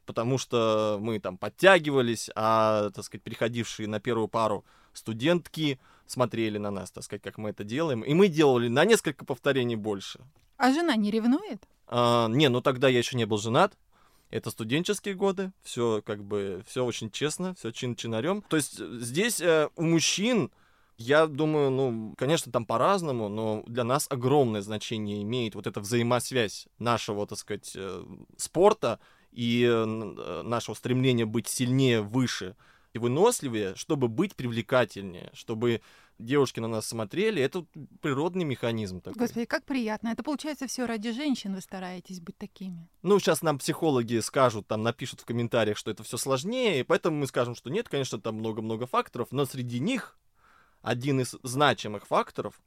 потому 0.07 0.38
что 0.38 0.97
мы 1.03 1.21
там 1.21 1.37
подтягивались, 1.37 2.31
а, 2.35 2.88
так 2.95 3.05
сказать, 3.05 3.23
приходившие 3.23 3.87
на 3.88 4.01
первую 4.01 4.29
пару 4.29 4.64
студентки 4.95 5.79
смотрели 6.07 6.57
на 6.57 6.71
нас, 6.71 6.91
так 6.91 7.05
сказать, 7.05 7.21
как 7.21 7.37
мы 7.37 7.51
это 7.51 7.62
делаем. 7.62 8.01
И 8.01 8.14
мы 8.14 8.29
делали 8.29 8.69
на 8.69 8.87
несколько 8.87 9.27
повторений 9.27 9.77
больше. 9.77 10.21
А 10.57 10.73
жена 10.73 10.97
не 10.97 11.11
ревнует? 11.11 11.62
А, 11.88 12.29
не, 12.29 12.49
ну 12.49 12.62
тогда 12.62 12.88
я 12.88 12.97
еще 12.97 13.19
не 13.19 13.27
был 13.27 13.37
женат. 13.37 13.75
Это 14.31 14.51
студенческие 14.51 15.14
годы, 15.14 15.53
все 15.62 16.01
как 16.07 16.25
бы, 16.25 16.64
все 16.67 16.87
очень 16.87 17.11
честно, 17.11 17.55
все 17.55 17.71
чин-чинарем. 17.71 18.41
То 18.49 18.57
есть 18.57 18.81
э, 18.81 18.99
здесь 19.01 19.43
э, 19.43 19.69
у 19.77 19.83
мужчин 19.83 20.51
я 20.98 21.28
думаю, 21.28 21.70
ну, 21.70 22.14
конечно, 22.18 22.50
там 22.50 22.66
по-разному, 22.66 23.28
но 23.28 23.62
для 23.66 23.84
нас 23.84 24.06
огромное 24.11 24.62
значение 24.62 25.22
имеет 25.22 25.54
вот 25.54 25.68
эта 25.68 25.80
взаимосвязь 25.80 26.66
нашего, 26.78 27.26
так 27.26 27.38
сказать, 27.38 27.72
э, 27.76 28.04
спорта 28.37 28.98
и 29.30 29.62
э, 29.62 29.84
э, 29.84 30.42
нашего 30.42 30.74
стремления 30.74 31.24
быть 31.24 31.46
сильнее, 31.46 32.02
выше 32.02 32.56
и 32.94 32.98
выносливее, 32.98 33.76
чтобы 33.76 34.08
быть 34.08 34.34
привлекательнее, 34.34 35.30
чтобы 35.34 35.82
девушки 36.18 36.58
на 36.58 36.66
нас 36.66 36.87
смотрели, 36.87 37.40
это 37.40 37.64
природный 38.00 38.44
механизм 38.44 39.00
такой. 39.00 39.20
Господи, 39.20 39.46
как 39.46 39.64
приятно. 39.64 40.08
Это 40.08 40.24
получается 40.24 40.66
все 40.66 40.84
ради 40.84 41.12
женщин 41.12 41.54
вы 41.54 41.61
стараетесь 41.61 42.20
быть 42.20 42.37
такими. 42.37 42.88
Ну, 43.02 43.20
сейчас 43.20 43.42
нам 43.42 43.58
психологи 43.58 44.18
скажут, 44.18 44.66
там 44.66 44.82
напишут 44.82 45.20
в 45.20 45.24
комментариях, 45.24 45.76
что 45.76 45.92
это 45.92 46.02
все 46.02 46.16
сложнее, 46.16 46.80
и 46.80 46.82
поэтому 46.82 47.18
мы 47.18 47.28
скажем, 47.28 47.54
что 47.54 47.70
нет, 47.70 47.88
конечно, 47.88 48.20
там 48.20 48.34
много-много 48.34 48.88
факторов, 48.88 49.28
но 49.30 49.44
среди 49.44 49.78
них 49.78 50.18
один 50.88 51.20
из 51.20 51.37
значимых 51.42 52.07
факторов 52.07 52.61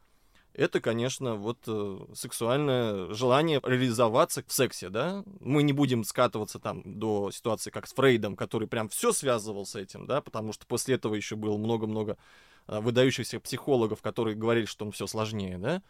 это, 0.53 0.81
конечно, 0.81 1.35
вот 1.35 1.59
э, 1.65 1.99
сексуальное 2.13 3.13
желание 3.13 3.61
реализоваться 3.63 4.43
в 4.45 4.51
сексе, 4.51 4.89
да. 4.89 5.23
Мы 5.39 5.63
не 5.63 5.71
будем 5.71 6.03
скатываться 6.03 6.59
там 6.59 6.81
до 6.85 7.31
ситуации, 7.31 7.69
как 7.69 7.87
с 7.87 7.93
Фрейдом, 7.93 8.35
который 8.35 8.67
прям 8.67 8.89
все 8.89 9.13
связывал 9.13 9.65
с 9.65 9.75
этим, 9.75 10.07
да, 10.07 10.21
потому 10.21 10.51
что 10.51 10.65
после 10.65 10.95
этого 10.95 11.15
еще 11.15 11.37
было 11.37 11.57
много-много 11.57 12.17
э, 12.67 12.79
выдающихся 12.81 13.39
психологов, 13.39 14.01
которые 14.01 14.35
говорили, 14.35 14.65
что 14.65 14.85
он 14.85 14.91
все 14.91 15.07
сложнее, 15.07 15.57
да. 15.57 15.81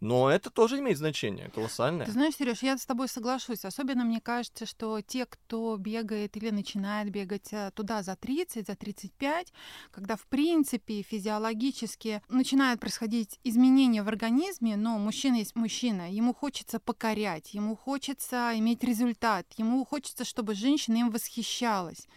Но 0.00 0.30
это 0.30 0.48
тоже 0.48 0.78
имеет 0.78 0.96
значение, 0.96 1.50
колоссальное. 1.50 2.06
Ты 2.06 2.12
знаешь, 2.12 2.34
Сереж, 2.34 2.62
я 2.62 2.78
с 2.78 2.86
тобой 2.86 3.06
соглашусь. 3.06 3.66
Особенно 3.66 4.04
мне 4.04 4.20
кажется, 4.20 4.64
что 4.64 5.02
те, 5.02 5.26
кто 5.26 5.76
бегает 5.76 6.38
или 6.38 6.48
начинает 6.48 7.10
бегать 7.10 7.52
э, 7.52 7.70
туда 7.74 8.02
за 8.02 8.16
30, 8.16 8.66
за 8.66 8.76
35, 8.76 9.52
когда 9.90 10.16
в 10.16 10.26
принципе 10.26 11.02
физиологически 11.02 12.22
начинают 12.28 12.80
происходить 12.80 13.38
изменения 13.44 14.02
в 14.02 14.08
организме, 14.08 14.76
но 14.76 14.98
мужчина 14.98 15.36
есть 15.36 15.54
мужчина, 15.54 16.10
ему 16.10 16.32
хочется 16.32 16.80
покорять, 16.80 17.52
ему 17.52 17.76
хочется 17.76 18.52
иметь 18.54 18.82
результат, 18.82 19.46
ему 19.58 19.84
хочется, 19.84 20.24
чтобы 20.24 20.54
женщина 20.54 20.96
им 20.96 21.10
восхищалась. 21.10 22.08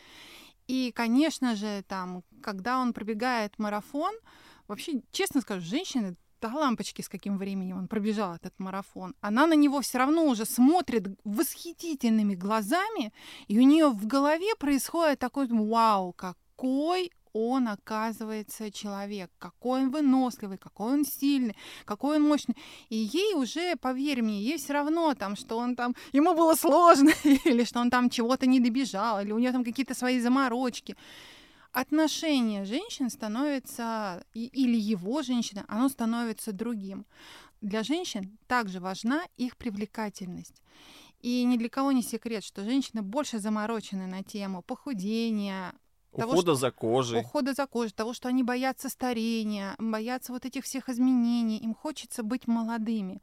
И, 0.67 0.93
конечно 0.95 1.57
же, 1.57 1.83
там, 1.89 2.23
когда 2.41 2.79
он 2.79 2.93
пробегает 2.93 3.59
марафон, 3.59 4.13
вообще, 4.67 5.01
честно 5.11 5.41
скажу, 5.41 5.65
женщины 5.65 6.15
до 6.43 6.49
лампочки, 6.49 7.01
с 7.01 7.10
каким 7.10 7.38
временем 7.38 7.77
он 7.77 7.88
пробежал 7.88 8.36
этот 8.36 8.60
марафон, 8.60 9.15
она 9.21 9.47
на 9.47 9.56
него 9.56 9.79
все 9.79 9.97
равно 9.97 10.25
уже 10.25 10.45
смотрит 10.45 11.08
восхитительными 11.23 12.36
глазами, 12.36 13.13
и 13.47 13.60
у 13.60 13.63
нее 13.63 13.89
в 13.89 14.06
голове 14.08 14.56
происходит 14.60 15.19
такой 15.19 15.47
вау, 15.47 16.13
какой 16.13 17.12
он 17.32 17.67
оказывается 17.67 18.71
человек, 18.71 19.32
какой 19.39 19.84
он 19.84 19.89
выносливый, 19.89 20.58
какой 20.58 20.93
он 20.93 21.06
сильный, 21.06 21.56
какой 21.86 22.17
он 22.17 22.23
мощный. 22.23 22.56
И 22.89 22.95
ей 22.95 23.36
уже, 23.36 23.75
поверь 23.75 24.21
мне, 24.21 24.41
ей 24.41 24.58
все 24.58 24.73
равно 24.73 25.13
там, 25.15 25.36
что 25.36 25.58
он 25.58 25.75
там, 25.75 25.95
ему 26.12 26.36
было 26.36 26.56
сложно, 26.56 27.12
или 27.45 27.63
что 27.63 27.79
он 27.79 27.89
там 27.89 28.10
чего-то 28.10 28.45
не 28.45 28.60
добежал, 28.60 29.21
или 29.21 29.32
у 29.32 29.39
нее 29.39 29.51
там 29.51 29.63
какие-то 29.63 29.95
свои 29.95 30.19
заморочки 30.19 30.95
отношение 31.73 32.63
женщин 32.63 33.09
становится, 33.09 34.23
или 34.33 34.77
его 34.77 35.21
женщины, 35.21 35.65
оно 35.67 35.89
становится 35.89 36.53
другим. 36.53 37.05
Для 37.62 37.83
женщин 37.83 38.38
также 38.47 38.79
важна 38.79 39.23
их 39.38 39.57
привлекательность. 39.57 40.62
И 41.19 41.43
ни 41.45 41.57
для 41.57 41.69
кого 41.69 41.91
не 41.91 42.03
секрет, 42.03 42.43
что 42.43 42.63
женщины 42.63 43.01
больше 43.01 43.39
заморочены 43.39 44.07
на 44.07 44.23
тему 44.23 44.62
похудения, 44.62 45.73
того, 46.13 46.32
ухода 46.32 46.52
что, 46.52 46.56
за 46.56 46.71
кожей. 46.71 47.21
Ухода 47.21 47.54
за 47.54 47.67
кожей, 47.67 47.91
того, 47.91 48.13
что 48.13 48.30
они 48.30 48.43
боятся 48.43 48.89
старения, 48.89 49.76
боятся 49.78 50.32
вот 50.32 50.45
этих 50.45 50.63
всех 50.63 50.89
изменений, 50.89 51.58
им 51.58 51.73
хочется 51.73 52.23
быть 52.23 52.47
молодыми. 52.47 53.21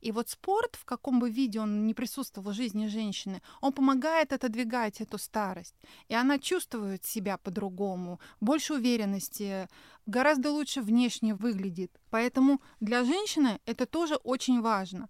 И 0.00 0.12
вот 0.12 0.28
спорт, 0.28 0.76
в 0.76 0.84
каком 0.84 1.20
бы 1.20 1.30
виде 1.30 1.60
он 1.60 1.86
не 1.86 1.94
присутствовал 1.94 2.52
в 2.52 2.54
жизни 2.54 2.86
женщины, 2.86 3.42
он 3.60 3.72
помогает 3.72 4.32
отодвигать 4.32 5.00
эту 5.00 5.18
старость. 5.18 5.74
И 6.08 6.14
она 6.14 6.38
чувствует 6.38 7.04
себя 7.04 7.36
по-другому, 7.36 8.20
больше 8.40 8.74
уверенности, 8.74 9.68
гораздо 10.06 10.50
лучше 10.50 10.82
внешне 10.82 11.34
выглядит. 11.34 11.90
Поэтому 12.10 12.60
для 12.80 13.04
женщины 13.04 13.60
это 13.66 13.86
тоже 13.86 14.16
очень 14.16 14.60
важно. 14.60 15.08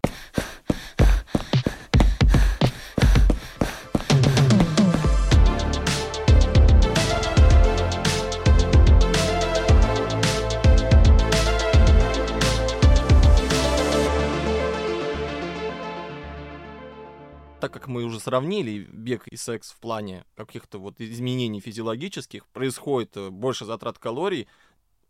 Сравнили 18.20 18.86
бег 18.92 19.26
и 19.26 19.36
секс 19.36 19.72
в 19.72 19.80
плане 19.80 20.24
каких-то 20.36 20.78
вот 20.78 21.00
изменений 21.00 21.60
физиологических, 21.60 22.46
происходит 22.48 23.16
э, 23.16 23.30
больше 23.30 23.64
затрат 23.64 23.98
калорий, 23.98 24.46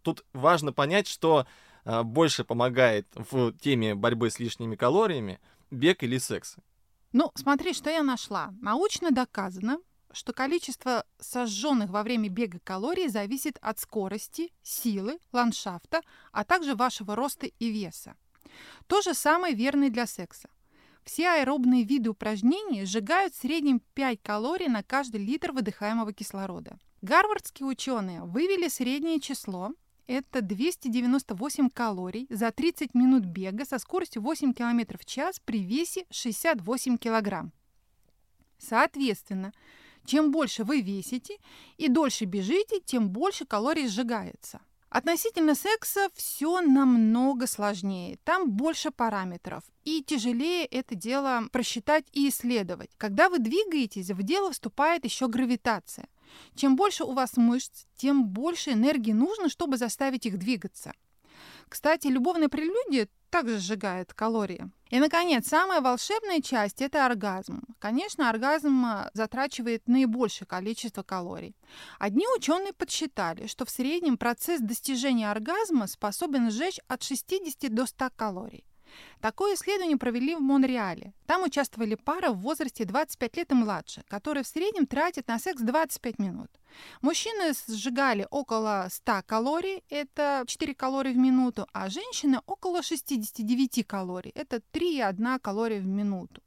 тут 0.03 0.25
важно 0.33 0.73
понять, 0.73 1.07
что 1.07 1.46
э, 1.85 2.03
больше 2.03 2.44
помогает 2.44 3.07
в 3.14 3.53
теме 3.53 3.94
борьбы 3.94 4.31
с 4.31 4.38
лишними 4.38 4.77
калориями 4.77 5.40
бег 5.70 6.03
или 6.03 6.18
секс. 6.18 6.57
Ну, 7.12 7.31
смотри, 7.35 7.75
что 7.75 7.90
я 7.90 8.03
нашла. 8.03 8.55
Научно 8.61 9.11
доказано, 9.11 9.79
что 10.12 10.33
количество 10.33 11.05
сожженных 11.18 11.90
во 11.90 12.03
время 12.03 12.29
бега 12.29 12.59
калорий 12.61 13.09
зависит 13.09 13.59
от 13.61 13.79
скорости, 13.79 14.53
силы, 14.62 15.18
ландшафта, 15.33 16.03
а 16.33 16.44
также 16.44 16.75
вашего 16.75 17.16
роста 17.16 17.46
и 17.46 17.70
веса. 17.70 18.14
То 18.87 19.03
же 19.03 19.14
самое 19.14 19.55
верно 19.55 19.85
и 19.85 19.90
для 19.90 20.07
секса. 20.07 20.49
Все 21.05 21.29
аэробные 21.29 21.85
виды 21.85 22.11
упражнений 22.11 22.85
сжигают 22.85 23.35
в 23.35 23.41
среднем 23.41 23.81
5 23.95 24.21
калорий 24.23 24.69
на 24.69 24.83
каждый 24.83 25.25
литр 25.25 25.53
выдыхаемого 25.53 26.13
кислорода. 26.13 26.79
Гарвардские 27.03 27.67
ученые 27.67 28.23
вывели 28.23 28.69
среднее 28.69 29.21
число 29.21 29.73
это 30.11 30.43
298 30.43 31.71
калорий 31.71 32.27
за 32.31 32.51
30 32.51 32.95
минут 32.95 33.25
бега 33.25 33.65
со 33.65 33.79
скоростью 33.79 34.23
8 34.23 34.55
км 34.55 34.99
в 34.99 35.05
час 35.05 35.41
при 35.45 35.65
весе 35.65 36.05
68 36.11 36.99
кг. 36.99 37.53
Соответственно, 38.59 39.53
чем 40.05 40.33
больше 40.33 40.65
вы 40.65 40.81
весите 40.81 41.39
и 41.77 41.89
дольше 41.89 42.25
бежите, 42.25 42.81
тем 42.81 43.11
больше 43.11 43.47
калорий 43.47 43.87
сжигается. 43.87 44.61
Относительно 44.90 45.55
секса 45.55 46.09
все 46.14 46.61
намного 46.61 47.46
сложнее. 47.46 48.18
Там 48.24 48.50
больше 48.50 48.90
параметров. 48.90 49.62
И 49.85 50.03
тяжелее 50.03 50.66
это 50.66 50.96
дело 50.96 51.44
просчитать 51.53 52.05
и 52.12 52.29
исследовать. 52.29 52.90
Когда 52.96 53.29
вы 53.29 53.38
двигаетесь, 53.38 54.11
в 54.11 54.22
дело 54.24 54.50
вступает 54.50 55.05
еще 55.05 55.29
гравитация. 55.29 56.09
Чем 56.57 56.74
больше 56.74 57.05
у 57.05 57.12
вас 57.12 57.37
мышц, 57.37 57.85
тем 57.96 58.26
больше 58.26 58.72
энергии 58.72 59.12
нужно, 59.12 59.48
чтобы 59.48 59.76
заставить 59.76 60.26
их 60.26 60.38
двигаться. 60.38 60.92
Кстати, 61.71 62.09
любовная 62.09 62.49
прелюдия 62.49 63.09
также 63.31 63.59
сжигает 63.59 64.13
калории. 64.13 64.71
И, 64.91 64.99
наконец, 64.99 65.47
самая 65.47 65.81
волшебная 65.81 66.43
часть– 66.43 66.83
это 66.83 67.07
оргазм. 67.07 67.63
Конечно, 67.79 68.29
оргазм 68.29 68.85
а, 68.85 69.11
затрачивает 69.15 69.87
наибольшее 69.87 70.49
количество 70.49 71.05
калорий. 71.05 71.55
Одни 72.01 72.27
ученые 72.37 72.73
подсчитали, 72.73 73.47
что 73.47 73.65
в 73.65 73.71
среднем 73.71 74.19
процесс 74.19 74.61
достижения 74.61 75.31
оргазма 75.31 75.87
способен 75.87 76.51
сжечь 76.51 76.81
от 76.89 77.05
60 77.05 77.73
до 77.73 77.87
100 77.87 78.11
калорий. 78.17 78.65
Такое 79.20 79.55
исследование 79.55 79.96
провели 79.96 80.35
в 80.35 80.40
Монреале. 80.40 81.12
Там 81.26 81.42
участвовали 81.42 81.94
пара 81.94 82.31
в 82.31 82.40
возрасте 82.40 82.85
25 82.85 83.37
лет 83.37 83.53
и 83.53 83.55
младше, 83.55 84.03
которые 84.09 84.44
в 84.44 84.46
среднем 84.46 84.87
тратят 84.87 85.29
на 85.29 85.38
секс 85.38 85.61
25 85.61 86.18
минут. 86.18 86.50
Мужчины 87.03 87.53
сжигали 87.68 88.26
около 88.31 88.88
100 88.90 89.22
калорий, 89.26 89.83
это 89.90 90.44
4 90.46 90.74
калории 90.74 91.12
в 91.12 91.18
минуту, 91.18 91.66
а 91.72 91.90
женщины 91.90 92.40
около 92.46 92.83
69 92.83 93.87
калорий, 93.87 94.33
это 94.35 94.62
3,1 94.72 95.38
калория 95.40 95.81
в 95.81 95.87
минуту. 95.87 96.40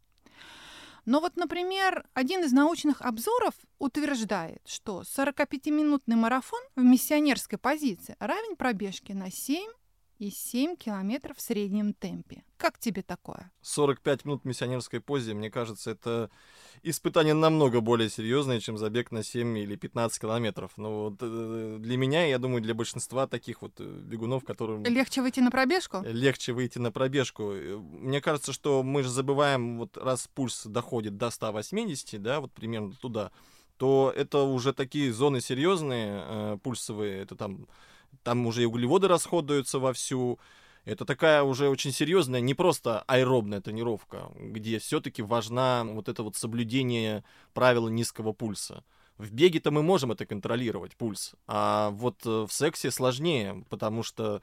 Но 1.06 1.20
вот, 1.20 1.36
например, 1.36 2.08
один 2.14 2.44
из 2.44 2.54
научных 2.54 3.02
обзоров 3.02 3.54
утверждает, 3.78 4.62
что 4.66 5.02
45-минутный 5.02 6.16
марафон 6.16 6.62
в 6.76 6.82
миссионерской 6.82 7.58
позиции 7.58 8.16
равен 8.20 8.56
пробежке 8.56 9.14
на 9.14 9.30
7 9.30 9.70
и 10.20 10.30
7 10.30 10.76
километров 10.76 11.38
в 11.38 11.42
среднем 11.42 11.94
темпе. 11.94 12.44
Как 12.58 12.80
тебе 12.80 13.02
такое? 13.02 13.52
45 13.62 14.26
минут 14.26 14.44
в 14.44 14.46
миссионерской 14.46 15.02
позе, 15.02 15.34
мне 15.34 15.50
кажется, 15.50 15.92
это 15.92 16.30
испытание 16.82 17.34
намного 17.34 17.82
более 17.82 18.10
серьезное, 18.10 18.60
чем 18.60 18.78
забег 18.78 19.12
на 19.12 19.24
7 19.24 19.58
или 19.58 19.76
15 19.76 20.22
километров. 20.22 20.72
Но 20.78 21.06
вот 21.06 21.16
э, 21.22 21.78
для 21.80 21.98
меня, 21.98 22.26
я 22.26 22.38
думаю, 22.38 22.62
для 22.62 22.74
большинства 22.74 23.28
таких 23.28 23.62
вот 23.62 23.74
э, 23.80 23.84
бегунов, 23.84 24.44
которым... 24.44 24.84
Легче 24.84 25.22
выйти 25.22 25.40
на 25.40 25.52
пробежку? 25.52 26.02
Легче 26.06 26.54
выйти 26.54 26.80
на 26.80 26.92
пробежку. 26.92 27.52
Э, 27.52 27.78
мне 27.78 28.22
кажется, 28.22 28.54
что 28.54 28.84
мы 28.84 29.04
же 29.04 29.10
забываем, 29.10 29.80
вот 29.80 29.98
раз 29.98 30.30
пульс 30.34 30.66
доходит 30.66 31.18
до 31.18 31.30
180, 31.30 32.22
да, 32.22 32.40
вот 32.40 32.52
примерно 32.54 32.94
туда, 33.02 33.32
то 33.78 34.14
это 34.16 34.40
уже 34.44 34.74
такие 34.74 35.12
зоны 35.12 35.42
серьезные, 35.42 36.24
э, 36.26 36.58
пульсовые, 36.62 37.22
это 37.22 37.36
там 37.36 37.68
там 38.24 38.46
уже 38.46 38.64
и 38.64 38.66
углеводы 38.66 39.08
расходуются 39.08 39.80
вовсю. 39.80 40.40
Это 40.86 41.06
такая 41.06 41.44
уже 41.44 41.70
очень 41.70 41.94
серьезная, 41.94 42.42
не 42.42 42.54
просто 42.54 43.04
аэробная 43.08 43.62
тренировка, 43.62 44.30
где 44.36 44.80
все-таки 44.80 45.22
важна 45.22 45.86
вот 45.86 46.10
это 46.10 46.24
вот 46.24 46.36
соблюдение 46.36 47.24
правила 47.54 47.88
низкого 47.88 48.34
пульса. 48.34 48.84
В 49.18 49.32
беге-то 49.32 49.72
мы 49.72 49.82
можем 49.82 50.12
это 50.12 50.26
контролировать, 50.26 50.98
пульс, 50.98 51.36
а 51.48 51.92
вот 51.92 52.26
э, 52.26 52.46
в 52.48 52.52
сексе 52.52 52.92
сложнее, 52.92 53.64
потому 53.70 54.04
что 54.04 54.42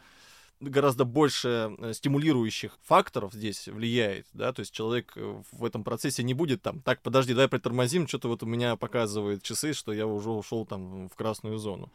гораздо 0.60 1.04
больше 1.04 1.74
э, 1.78 1.92
стимулирующих 1.92 2.78
факторов 2.82 3.32
здесь 3.32 3.66
влияет, 3.66 4.26
да, 4.32 4.52
то 4.52 4.60
есть 4.60 4.72
человек 4.72 5.12
э, 5.16 5.42
в 5.50 5.64
этом 5.64 5.82
процессе 5.82 6.22
не 6.22 6.34
будет 6.34 6.62
там, 6.62 6.80
так, 6.82 7.02
подожди, 7.02 7.32
давай 7.32 7.48
притормозим, 7.48 8.06
что-то 8.06 8.28
вот 8.28 8.42
у 8.42 8.46
меня 8.46 8.76
показывает 8.76 9.42
часы, 9.42 9.72
что 9.72 9.92
я 9.92 10.06
уже 10.06 10.30
ушел 10.30 10.64
там 10.64 11.08
в 11.08 11.16
красную 11.16 11.58
зону 11.58 11.90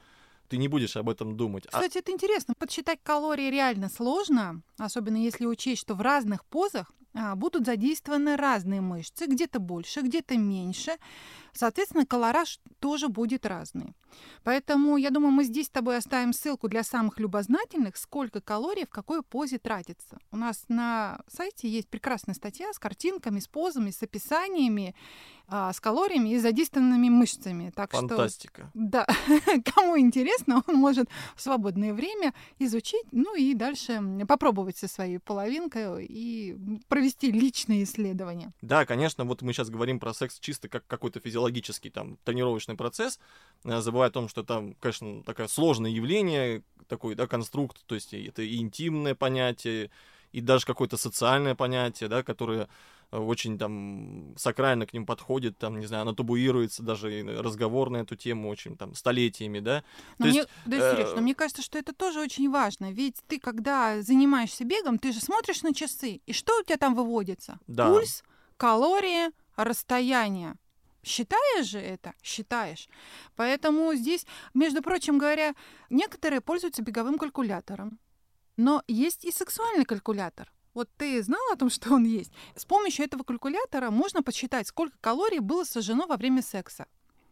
ты 0.47 0.57
не 0.57 0.67
будешь 0.67 0.95
об 0.95 1.09
этом 1.09 1.37
думать. 1.37 1.65
А 1.67 1.77
Кстати, 1.77 1.97
а... 1.97 1.99
это 1.99 2.11
интересно. 2.11 2.53
Подсчитать 2.57 2.99
калории 3.03 3.49
реально 3.49 3.89
сложно, 3.89 4.61
особенно 4.77 5.17
если 5.17 5.45
учесть, 5.45 5.81
что 5.81 5.95
в 5.95 6.01
разных 6.01 6.45
позах 6.45 6.91
будут 7.35 7.65
задействованы 7.65 8.35
разные 8.35 8.81
мышцы, 8.81 9.25
где-то 9.25 9.59
больше, 9.59 10.01
где-то 10.01 10.37
меньше. 10.37 10.97
Соответственно, 11.53 12.05
колораж 12.05 12.59
тоже 12.79 13.07
будет 13.07 13.45
разный. 13.45 13.95
Поэтому, 14.43 14.97
я 14.97 15.09
думаю, 15.09 15.31
мы 15.31 15.43
здесь 15.45 15.67
с 15.67 15.69
тобой 15.69 15.97
оставим 15.97 16.33
ссылку 16.33 16.67
для 16.67 16.83
самых 16.83 17.19
любознательных, 17.19 17.97
сколько 17.97 18.41
калорий 18.41 18.85
в 18.85 18.89
какой 18.89 19.23
позе 19.23 19.57
тратится. 19.57 20.17
У 20.31 20.37
нас 20.37 20.65
на 20.67 21.21
сайте 21.27 21.69
есть 21.69 21.87
прекрасная 21.87 22.35
статья 22.35 22.71
с 22.73 22.79
картинками, 22.79 23.39
с 23.39 23.47
позами, 23.47 23.91
с 23.91 24.03
описаниями, 24.03 24.95
а, 25.47 25.71
с 25.71 25.79
калориями 25.79 26.29
и 26.29 26.39
задействованными 26.39 27.09
мышцами. 27.09 27.71
Так 27.75 27.91
Фантастика. 27.91 28.69
Что, 28.69 28.71
да, 28.73 29.07
кому 29.75 29.97
интересно, 29.97 30.61
он 30.67 30.75
может 30.75 31.07
в 31.35 31.41
свободное 31.41 31.93
время 31.93 32.33
изучить, 32.59 33.05
ну 33.11 33.35
и 33.35 33.53
дальше 33.53 34.01
попробовать 34.27 34.77
со 34.77 34.87
своей 34.87 35.19
половинкой 35.19 36.05
и 36.05 36.57
провести 36.87 37.04
личные 37.31 37.83
исследования. 37.83 38.53
Да, 38.61 38.85
конечно, 38.85 39.25
вот 39.25 39.41
мы 39.41 39.53
сейчас 39.53 39.69
говорим 39.69 39.99
про 39.99 40.13
секс 40.13 40.39
чисто 40.39 40.69
как 40.69 40.85
какой-то 40.87 41.19
физиологический 41.19 41.89
там 41.89 42.17
тренировочный 42.23 42.75
процесс, 42.75 43.19
э, 43.63 43.81
забывая 43.81 44.09
о 44.09 44.11
том, 44.11 44.27
что 44.27 44.43
там, 44.43 44.73
конечно, 44.75 45.23
такое 45.23 45.47
сложное 45.47 45.91
явление, 45.91 46.63
такой, 46.87 47.15
да, 47.15 47.27
конструкт, 47.27 47.85
то 47.85 47.95
есть 47.95 48.13
это 48.13 48.41
и 48.41 48.57
интимное 48.57 49.15
понятие, 49.15 49.91
и 50.31 50.41
даже 50.41 50.65
какое-то 50.65 50.97
социальное 50.97 51.55
понятие, 51.55 52.09
да, 52.09 52.23
которое 52.23 52.67
очень 53.19 53.57
там 53.57 54.33
сакрально 54.37 54.85
к 54.85 54.93
ним 54.93 55.05
подходит, 55.05 55.57
там, 55.57 55.79
не 55.79 55.85
знаю, 55.85 56.03
оно 56.03 56.13
табуируется, 56.13 56.83
даже 56.83 57.23
разговор 57.39 57.89
на 57.89 57.97
эту 57.97 58.15
тему 58.15 58.49
очень 58.49 58.77
там 58.77 58.93
столетиями, 58.95 59.59
да. 59.59 59.83
Но 60.17 60.27
мне, 60.27 60.37
есть, 60.37 60.49
да, 60.65 60.77
э... 60.77 60.95
Сереж, 60.95 61.09
но 61.15 61.21
мне 61.21 61.35
кажется, 61.35 61.61
что 61.61 61.77
это 61.77 61.93
тоже 61.93 62.19
очень 62.19 62.49
важно, 62.49 62.91
ведь 62.91 63.17
ты, 63.27 63.39
когда 63.39 64.01
занимаешься 64.01 64.63
бегом, 64.63 64.99
ты 64.99 65.11
же 65.11 65.19
смотришь 65.19 65.61
на 65.63 65.73
часы, 65.73 66.21
и 66.25 66.33
что 66.33 66.59
у 66.59 66.63
тебя 66.63 66.77
там 66.77 66.95
выводится? 66.95 67.59
Да. 67.67 67.89
Пульс, 67.89 68.23
калории, 68.57 69.31
расстояние. 69.55 70.55
Считаешь 71.03 71.67
же 71.67 71.79
это? 71.79 72.13
Считаешь. 72.23 72.89
Поэтому 73.35 73.93
здесь, 73.93 74.25
между 74.55 74.81
прочим 74.81 75.19
говоря, 75.19 75.53
некоторые 75.91 76.41
пользуются 76.41 76.81
беговым 76.81 77.19
калькулятором. 77.19 77.99
Но 78.57 78.81
есть 78.87 79.23
и 79.23 79.31
сексуальный 79.31 79.85
калькулятор. 79.85 80.51
Вот 80.75 80.89
ты 80.97 81.23
знал 81.23 81.39
о 81.53 81.55
том, 81.55 81.69
что 81.69 81.93
он 81.93 82.03
есть? 82.03 82.33
С 82.55 82.65
помощью 82.65 83.05
этого 83.05 83.23
калькулятора 83.23 83.91
можно 83.91 84.21
подсчитать, 84.21 84.67
сколько 84.67 84.97
калорий 84.99 85.39
было 85.39 85.63
сожжено 85.63 86.05
во 86.05 86.17
время 86.17 86.41
секса. 86.41 86.85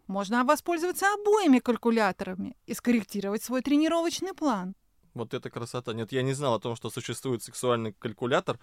Можно 0.08 0.46
воспользоваться 0.46 1.14
обоими 1.14 1.60
калькуляторами 1.60 2.56
и 2.66 2.74
скорректировать 2.74 3.44
свой 3.44 3.62
тренировочный 3.62 4.34
план. 4.34 4.76
Вот 5.14 5.34
это 5.34 5.50
красота. 5.50 5.94
Нет, 5.94 6.14
я 6.14 6.22
не 6.22 6.34
знал 6.34 6.56
о 6.56 6.60
том, 6.60 6.78
что 6.78 6.90
существует 6.90 7.44
сексуальный 7.44 7.92
калькулятор. 7.92 8.60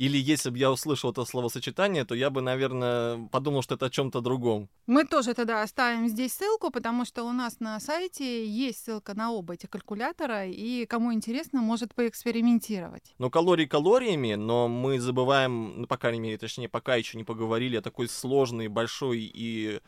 Или 0.00 0.16
если 0.16 0.48
бы 0.48 0.56
я 0.56 0.70
услышал 0.72 1.10
это 1.10 1.26
словосочетание, 1.26 2.06
то 2.06 2.14
я 2.14 2.30
бы, 2.30 2.40
наверное, 2.40 3.28
подумал, 3.30 3.60
что 3.60 3.74
это 3.74 3.86
о 3.86 3.90
чем-то 3.90 4.22
другом. 4.22 4.70
Мы 4.86 5.04
тоже 5.04 5.34
тогда 5.34 5.62
оставим 5.62 6.08
здесь 6.08 6.32
ссылку, 6.32 6.70
потому 6.70 7.04
что 7.04 7.24
у 7.24 7.32
нас 7.32 7.60
на 7.60 7.78
сайте 7.80 8.46
есть 8.46 8.82
ссылка 8.82 9.12
на 9.14 9.30
оба 9.30 9.52
эти 9.52 9.66
калькулятора, 9.66 10.46
и 10.46 10.86
кому 10.86 11.12
интересно, 11.12 11.60
может 11.60 11.94
поэкспериментировать. 11.94 13.14
Ну, 13.18 13.28
калории 13.28 13.66
калориями, 13.66 14.36
но 14.36 14.68
мы 14.68 14.98
забываем, 15.00 15.82
ну, 15.82 15.86
по 15.86 15.98
крайней 15.98 16.20
мере, 16.20 16.38
точнее, 16.38 16.70
пока 16.70 16.94
еще 16.94 17.18
не 17.18 17.24
поговорили 17.24 17.76
о 17.76 17.82
такой 17.82 18.08
сложной, 18.08 18.68
большой 18.68 19.30
и 19.34 19.80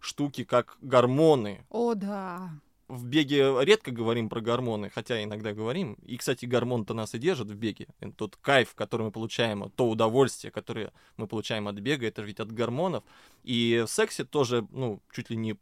штуке, 0.00 0.44
как 0.44 0.78
гормоны. 0.80 1.64
О, 1.70 1.94
да 1.94 2.50
в 2.90 3.06
беге 3.06 3.54
редко 3.62 3.90
говорим 3.90 4.28
про 4.28 4.40
гормоны, 4.40 4.90
хотя 4.90 5.22
иногда 5.22 5.52
говорим. 5.52 5.94
И, 6.04 6.16
кстати, 6.16 6.44
гормон-то 6.44 6.92
нас 6.92 7.14
и 7.14 7.18
держит 7.18 7.50
в 7.50 7.54
беге. 7.54 7.86
Тот 8.16 8.36
кайф, 8.36 8.74
который 8.74 9.02
мы 9.02 9.12
получаем, 9.12 9.70
то 9.76 9.88
удовольствие, 9.88 10.50
которое 10.50 10.92
мы 11.16 11.26
получаем 11.26 11.68
от 11.68 11.76
бега, 11.76 12.06
это 12.06 12.22
ведь 12.22 12.40
от 12.40 12.50
гормонов. 12.52 13.04
И 13.44 13.84
в 13.86 13.90
сексе 13.90 14.24
тоже, 14.24 14.66
ну, 14.70 15.00
чуть 15.12 15.30
ли 15.30 15.36
не 15.36 15.56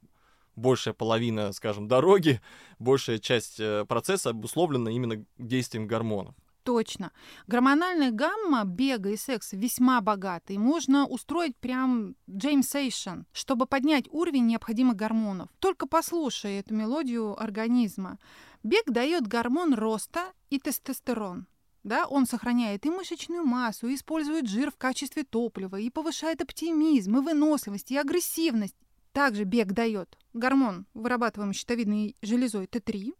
большая 0.56 0.94
половина, 0.94 1.52
скажем, 1.52 1.86
дороги, 1.86 2.40
большая 2.78 3.18
часть 3.18 3.60
э, 3.60 3.84
процесса 3.86 4.30
обусловлена 4.30 4.90
именно 4.90 5.24
действием 5.38 5.86
гормонов. 5.86 6.34
Точно. 6.68 7.12
Гормональная 7.46 8.10
гамма 8.10 8.62
бега 8.66 9.08
и 9.08 9.16
секса 9.16 9.56
весьма 9.56 10.02
богата, 10.02 10.52
и 10.52 10.58
можно 10.58 11.06
устроить 11.06 11.56
прям 11.56 12.14
jam 12.28 12.54
session, 12.54 13.22
чтобы 13.32 13.64
поднять 13.64 14.04
уровень 14.10 14.44
необходимых 14.44 14.94
гормонов. 14.94 15.48
Только 15.60 15.88
послушай 15.88 16.58
эту 16.58 16.74
мелодию 16.74 17.42
организма. 17.42 18.18
Бег 18.62 18.84
дает 18.84 19.26
гормон 19.26 19.72
роста 19.72 20.30
и 20.50 20.58
тестостерон. 20.58 21.46
Да, 21.84 22.06
он 22.06 22.26
сохраняет 22.26 22.84
и 22.84 22.90
мышечную 22.90 23.46
массу, 23.46 23.88
и 23.88 23.94
использует 23.94 24.46
жир 24.46 24.70
в 24.70 24.76
качестве 24.76 25.24
топлива, 25.24 25.76
и 25.76 25.88
повышает 25.88 26.42
оптимизм, 26.42 27.16
и 27.16 27.20
выносливость, 27.22 27.92
и 27.92 27.96
агрессивность. 27.96 28.76
Также 29.12 29.44
бег 29.44 29.72
дает 29.72 30.18
гормон, 30.34 30.84
вырабатываемый 30.92 31.54
щитовидной 31.54 32.14
железой 32.20 32.66
Т3, 32.66 33.14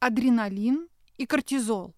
адреналин 0.00 0.88
и 1.18 1.26
кортизол. 1.26 1.94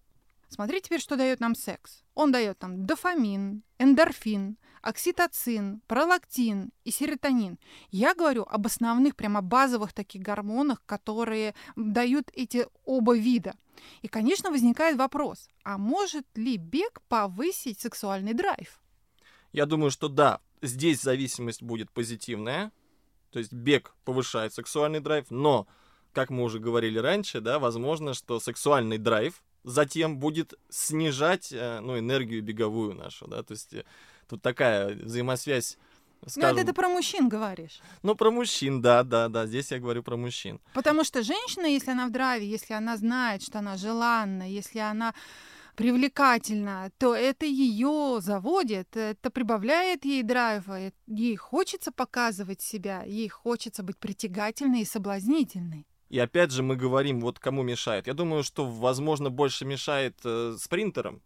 Смотри 0.49 0.81
теперь, 0.81 0.99
что 0.99 1.15
дает 1.15 1.39
нам 1.39 1.53
секс. 1.53 2.03
Он 2.15 2.31
дает 2.31 2.61
нам 2.61 2.85
дофамин, 2.87 3.63
эндорфин, 3.77 4.57
окситоцин, 4.81 5.81
пролактин 5.87 6.71
и 6.83 6.91
серотонин. 6.91 7.59
Я 7.91 8.15
говорю 8.15 8.43
об 8.49 8.65
основных, 8.65 9.15
прямо 9.15 9.41
базовых 9.41 9.93
таких 9.93 10.23
гормонах, 10.23 10.83
которые 10.87 11.53
дают 11.75 12.31
эти 12.33 12.65
оба 12.83 13.15
вида. 13.15 13.53
И, 14.01 14.07
конечно, 14.07 14.49
возникает 14.49 14.97
вопрос, 14.97 15.47
а 15.63 15.77
может 15.77 16.25
ли 16.35 16.57
бег 16.57 16.99
повысить 17.07 17.79
сексуальный 17.79 18.33
драйв? 18.33 18.81
Я 19.53 19.67
думаю, 19.67 19.91
что 19.91 20.09
да, 20.09 20.41
здесь 20.61 21.01
зависимость 21.01 21.61
будет 21.61 21.91
позитивная, 21.91 22.71
то 23.31 23.39
есть 23.39 23.53
бег 23.53 23.95
повышает 24.03 24.53
сексуальный 24.53 24.99
драйв, 24.99 25.27
но, 25.29 25.67
как 26.11 26.31
мы 26.31 26.43
уже 26.43 26.59
говорили 26.59 26.97
раньше, 26.97 27.39
да, 27.39 27.59
возможно, 27.59 28.13
что 28.13 28.39
сексуальный 28.39 28.97
драйв 28.97 29.43
затем 29.63 30.17
будет 30.17 30.53
снижать 30.69 31.51
э, 31.51 31.79
ну, 31.81 31.97
энергию 31.97 32.43
беговую 32.43 32.95
нашу, 32.95 33.27
да, 33.27 33.43
то 33.43 33.53
есть 33.53 33.73
э, 33.73 33.83
тут 34.27 34.41
такая 34.41 34.95
взаимосвязь 34.95 35.77
Скажем, 36.27 36.55
Но 36.55 36.61
это 36.61 36.67
ты 36.67 36.73
про 36.73 36.89
мужчин 36.89 37.29
говоришь. 37.29 37.79
Ну, 38.03 38.13
про 38.13 38.29
мужчин, 38.29 38.81
да, 38.81 39.03
да, 39.03 39.29
да. 39.29 39.45
Здесь 39.45 39.71
я 39.71 39.79
говорю 39.79 40.03
про 40.03 40.17
мужчин. 40.17 40.59
Потому 40.73 41.05
что 41.05 41.23
женщина, 41.23 41.65
если 41.65 41.91
она 41.91 42.07
в 42.07 42.11
драйве, 42.11 42.45
если 42.45 42.73
она 42.73 42.97
знает, 42.97 43.41
что 43.41 43.59
она 43.59 43.77
желанна, 43.77 44.43
если 44.43 44.79
она 44.79 45.13
привлекательна, 45.75 46.91
то 46.97 47.15
это 47.15 47.45
ее 47.45 48.17
заводит, 48.19 48.97
это 48.97 49.29
прибавляет 49.29 50.03
ей 50.03 50.23
драйва, 50.23 50.91
ей 51.07 51.35
хочется 51.37 51.93
показывать 51.93 52.61
себя, 52.61 53.03
ей 53.03 53.29
хочется 53.29 53.81
быть 53.81 53.97
притягательной 53.97 54.81
и 54.81 54.85
соблазнительной. 54.85 55.87
И 56.09 56.17
опять 56.17 56.51
же 56.51 56.63
мы 56.63 56.75
говорим, 56.75 57.21
вот 57.21 57.39
кому 57.39 57.61
мешает. 57.61 58.07
Я 58.07 58.13
думаю, 58.13 58.43
что, 58.43 58.65
возможно, 58.65 59.29
больше 59.29 59.65
мешает 59.65 60.15
э, 60.23 60.55
спринтерам, 60.59 61.21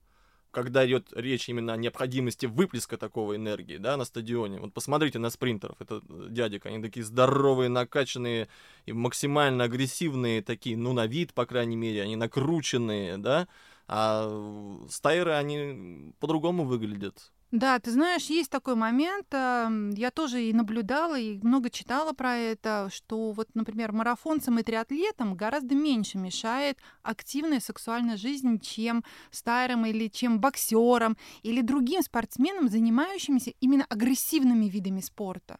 когда 0.51 0.85
идет 0.85 1.07
речь 1.13 1.47
именно 1.47 1.73
о 1.73 1.77
необходимости 1.77 2.45
выплеска 2.45 2.97
такого 2.97 3.35
энергии, 3.35 3.77
да, 3.77 3.95
на 3.95 4.05
стадионе. 4.05 4.59
Вот 4.59 4.73
посмотрите 4.73 5.19
на 5.19 5.29
спринтеров, 5.29 5.77
это 5.79 6.01
э, 6.07 6.27
дядек, 6.29 6.65
они 6.65 6.81
такие 6.81 7.03
здоровые, 7.03 7.69
накачанные 7.69 8.49
и 8.85 8.91
максимально 8.91 9.63
агрессивные 9.63 10.41
такие, 10.41 10.75
ну, 10.75 10.91
на 10.91 11.07
вид, 11.07 11.33
по 11.33 11.45
крайней 11.45 11.77
мере, 11.77 12.03
они 12.03 12.17
накрученные, 12.17 13.17
да, 13.17 13.47
а 13.87 14.85
стайеры, 14.89 15.31
они 15.31 16.13
по-другому 16.19 16.65
выглядят. 16.65 17.31
Да, 17.53 17.77
ты 17.77 17.91
знаешь, 17.91 18.31
есть 18.31 18.49
такой 18.49 18.73
момент, 18.73 19.27
я 19.31 20.11
тоже 20.11 20.41
и 20.41 20.53
наблюдала, 20.53 21.19
и 21.19 21.37
много 21.43 21.69
читала 21.69 22.11
про 22.11 22.35
это, 22.35 22.89
что 22.91 23.31
вот, 23.31 23.47
например, 23.53 23.91
марафонцам 23.91 24.57
и 24.57 24.63
триатлетам 24.63 25.35
гораздо 25.35 25.75
меньше 25.75 26.17
мешает 26.17 26.79
активная 27.03 27.59
сексуальная 27.59 28.17
жизнь, 28.17 28.59
чем 28.59 29.03
стайерам 29.29 29.85
или 29.85 30.07
чем 30.07 30.39
боксерам 30.39 31.15
или 31.43 31.61
другим 31.61 32.01
спортсменам, 32.01 32.69
занимающимся 32.69 33.51
именно 33.59 33.85
агрессивными 33.87 34.65
видами 34.65 35.01
спорта. 35.01 35.59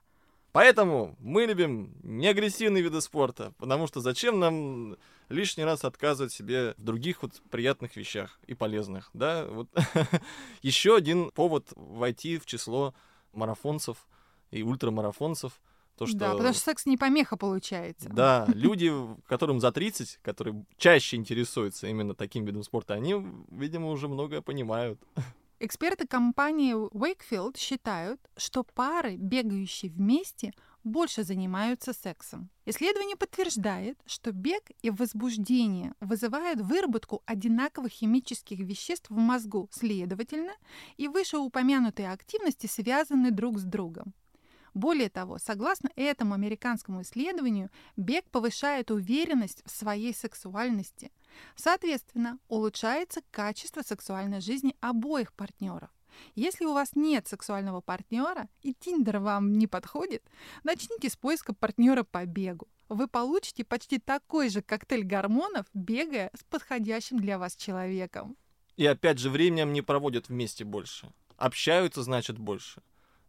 Поэтому 0.51 1.15
мы 1.19 1.45
любим 1.45 1.93
неагрессивные 2.01 2.81
виды 2.81 3.01
спорта, 3.01 3.53
потому 3.59 3.85
что 3.85 4.01
зачем 4.01 4.39
нам 4.39 4.97
лишний 5.29 5.63
раз 5.63 5.83
отказывать 5.83 6.31
себе 6.31 6.73
в 6.77 6.83
других 6.83 7.21
вот 7.21 7.41
приятных 7.49 7.95
вещах 7.95 8.39
и 8.47 8.53
полезных, 8.53 9.09
да? 9.13 9.45
Вот 9.45 9.69
еще 10.61 10.95
один 10.95 11.31
повод 11.31 11.67
войти 11.75 12.37
в 12.37 12.45
число 12.45 12.93
марафонцев 13.33 14.07
и 14.51 14.63
ультрамарафонцев. 14.63 15.59
То, 15.97 16.07
что... 16.07 16.17
Да, 16.17 16.31
потому 16.31 16.53
что 16.53 16.63
секс 16.63 16.85
не 16.85 16.97
помеха 16.97 17.37
получается. 17.37 18.09
Да, 18.09 18.47
люди, 18.53 18.91
которым 19.27 19.59
за 19.59 19.71
30, 19.71 20.19
которые 20.21 20.65
чаще 20.77 21.17
интересуются 21.17 21.87
именно 21.87 22.15
таким 22.15 22.45
видом 22.45 22.63
спорта, 22.63 22.95
они, 22.95 23.15
видимо, 23.51 23.89
уже 23.89 24.07
многое 24.07 24.41
понимают. 24.41 24.99
Эксперты 25.59 26.07
компании 26.07 26.73
Wakefield 26.73 27.57
считают, 27.57 28.19
что 28.35 28.63
пары, 28.63 29.15
бегающие 29.15 29.91
вместе, 29.91 30.53
больше 30.83 31.23
занимаются 31.23 31.93
сексом. 31.93 32.49
Исследование 32.65 33.15
подтверждает, 33.15 33.99
что 34.05 34.31
бег 34.31 34.63
и 34.81 34.89
возбуждение 34.89 35.93
вызывают 35.99 36.61
выработку 36.61 37.21
одинаковых 37.25 37.91
химических 37.91 38.59
веществ 38.59 39.09
в 39.09 39.17
мозгу, 39.17 39.69
следовательно, 39.71 40.53
и 40.97 41.07
вышеупомянутые 41.07 42.11
активности 42.11 42.67
связаны 42.67 43.31
друг 43.31 43.59
с 43.59 43.63
другом. 43.63 44.13
Более 44.73 45.09
того, 45.09 45.37
согласно 45.37 45.89
этому 45.95 46.33
американскому 46.33 47.03
исследованию, 47.03 47.69
бег 47.95 48.25
повышает 48.31 48.91
уверенность 48.91 49.61
в 49.65 49.71
своей 49.71 50.13
сексуальности– 50.13 51.11
Соответственно, 51.55 52.39
улучшается 52.47 53.21
качество 53.31 53.81
сексуальной 53.81 54.41
жизни 54.41 54.75
обоих 54.81 55.33
партнеров. 55.33 55.89
Если 56.35 56.65
у 56.65 56.73
вас 56.73 56.95
нет 56.95 57.27
сексуального 57.27 57.81
партнера 57.81 58.47
и 58.61 58.73
Тиндер 58.73 59.19
вам 59.19 59.53
не 59.53 59.67
подходит, 59.67 60.23
начните 60.63 61.09
с 61.09 61.15
поиска 61.15 61.53
партнера 61.53 62.03
по 62.03 62.25
бегу. 62.25 62.67
Вы 62.89 63.07
получите 63.07 63.63
почти 63.63 63.99
такой 63.99 64.49
же 64.49 64.61
коктейль 64.61 65.03
гормонов, 65.03 65.65
бегая 65.73 66.31
с 66.37 66.43
подходящим 66.43 67.19
для 67.19 67.39
вас 67.39 67.55
человеком. 67.55 68.37
И 68.75 68.85
опять 68.85 69.19
же, 69.19 69.29
временем 69.29 69.73
не 69.73 69.81
проводят 69.81 70.29
вместе 70.29 70.63
больше. 70.63 71.11
Общаются, 71.37 72.03
значит, 72.03 72.37
больше. 72.37 72.81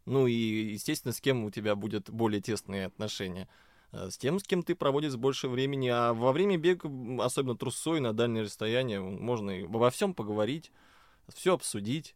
Ну 0.05 0.27
и, 0.27 0.33
естественно, 0.33 1.13
с 1.13 1.21
кем 1.21 1.43
у 1.45 1.51
тебя 1.51 1.75
будут 1.75 2.09
более 2.09 2.41
тесные 2.41 2.85
отношения. 2.85 3.47
Э, 3.91 4.09
с 4.09 4.17
тем, 4.17 4.39
с 4.39 4.43
кем 4.43 4.63
ты 4.63 4.75
проводишь 4.75 5.15
больше 5.15 5.47
времени. 5.47 5.87
А 5.87 6.13
во 6.13 6.31
время 6.31 6.57
бега, 6.57 6.89
особенно 7.23 7.57
трусой 7.57 7.99
на 7.99 8.13
дальние 8.13 8.43
расстояния, 8.43 8.99
можно 8.99 9.51
и 9.51 9.63
обо 9.63 9.89
всем 9.89 10.13
поговорить, 10.13 10.71
все 11.33 11.53
обсудить 11.53 12.15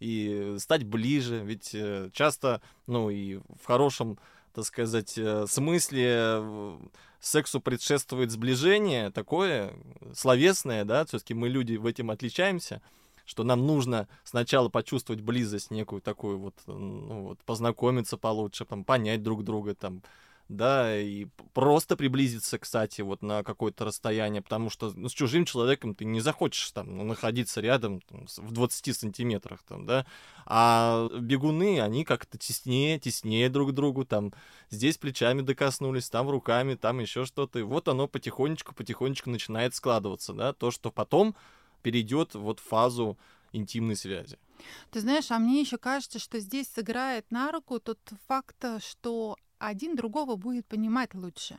и 0.00 0.56
стать 0.58 0.84
ближе. 0.84 1.42
Ведь 1.44 1.70
э, 1.74 2.10
часто, 2.12 2.60
ну 2.86 3.10
и 3.10 3.36
в 3.36 3.64
хорошем, 3.64 4.18
так 4.52 4.64
сказать, 4.64 5.16
э, 5.16 5.46
смысле 5.46 6.78
сексу 7.20 7.60
предшествует 7.60 8.30
сближение 8.30 9.10
такое 9.10 9.74
словесное, 10.14 10.84
да, 10.84 11.04
все-таки 11.04 11.34
мы 11.34 11.48
люди 11.48 11.76
в 11.76 11.86
этом 11.86 12.10
отличаемся 12.10 12.82
что 13.26 13.44
нам 13.44 13.64
нужно 13.64 14.08
сначала 14.24 14.68
почувствовать 14.68 15.22
близость 15.22 15.70
некую 15.70 16.02
такую 16.02 16.36
вот, 16.40 16.54
ну, 16.66 17.28
вот 17.28 17.38
познакомиться 17.44 18.16
получше, 18.16 18.64
там, 18.64 18.82
понять 18.82 19.22
друг 19.22 19.44
друга, 19.44 19.76
там, 19.76 20.02
да, 20.50 20.98
и 20.98 21.26
просто 21.54 21.96
приблизиться, 21.96 22.58
кстати, 22.58 23.02
вот 23.02 23.22
на 23.22 23.44
какое-то 23.44 23.84
расстояние, 23.84 24.42
потому 24.42 24.68
что 24.68 24.92
ну, 24.96 25.08
с 25.08 25.12
чужим 25.12 25.44
человеком 25.44 25.94
ты 25.94 26.04
не 26.04 26.20
захочешь 26.20 26.72
там 26.72 26.96
ну, 26.96 27.04
находиться 27.04 27.60
рядом 27.60 28.00
там, 28.00 28.26
в 28.36 28.50
20 28.50 28.96
сантиметрах, 28.96 29.62
там, 29.62 29.86
да, 29.86 30.06
а 30.46 31.08
бегуны, 31.20 31.80
они 31.80 32.04
как-то 32.04 32.36
теснее, 32.36 32.98
теснее 32.98 33.48
друг 33.48 33.70
к 33.70 33.72
другу, 33.74 34.04
там, 34.04 34.34
здесь 34.70 34.98
плечами 34.98 35.42
докоснулись, 35.42 36.10
там 36.10 36.28
руками, 36.28 36.74
там 36.74 36.98
еще 36.98 37.24
что-то, 37.26 37.60
и 37.60 37.62
вот 37.62 37.86
оно 37.86 38.08
потихонечку, 38.08 38.74
потихонечку 38.74 39.30
начинает 39.30 39.76
складываться, 39.76 40.32
да, 40.32 40.52
то, 40.52 40.72
что 40.72 40.90
потом 40.90 41.36
перейдет 41.82 42.34
вот 42.34 42.58
в 42.58 42.64
фазу 42.64 43.16
интимной 43.52 43.94
связи. 43.94 44.36
Ты 44.90 45.00
знаешь, 45.00 45.30
а 45.30 45.38
мне 45.38 45.60
еще 45.60 45.78
кажется, 45.78 46.18
что 46.18 46.40
здесь 46.40 46.68
сыграет 46.68 47.30
на 47.30 47.52
руку 47.52 47.78
тот 47.78 48.00
факт, 48.26 48.64
что 48.80 49.36
один 49.60 49.96
другого 49.96 50.36
будет 50.36 50.66
понимать 50.66 51.14
лучше. 51.14 51.58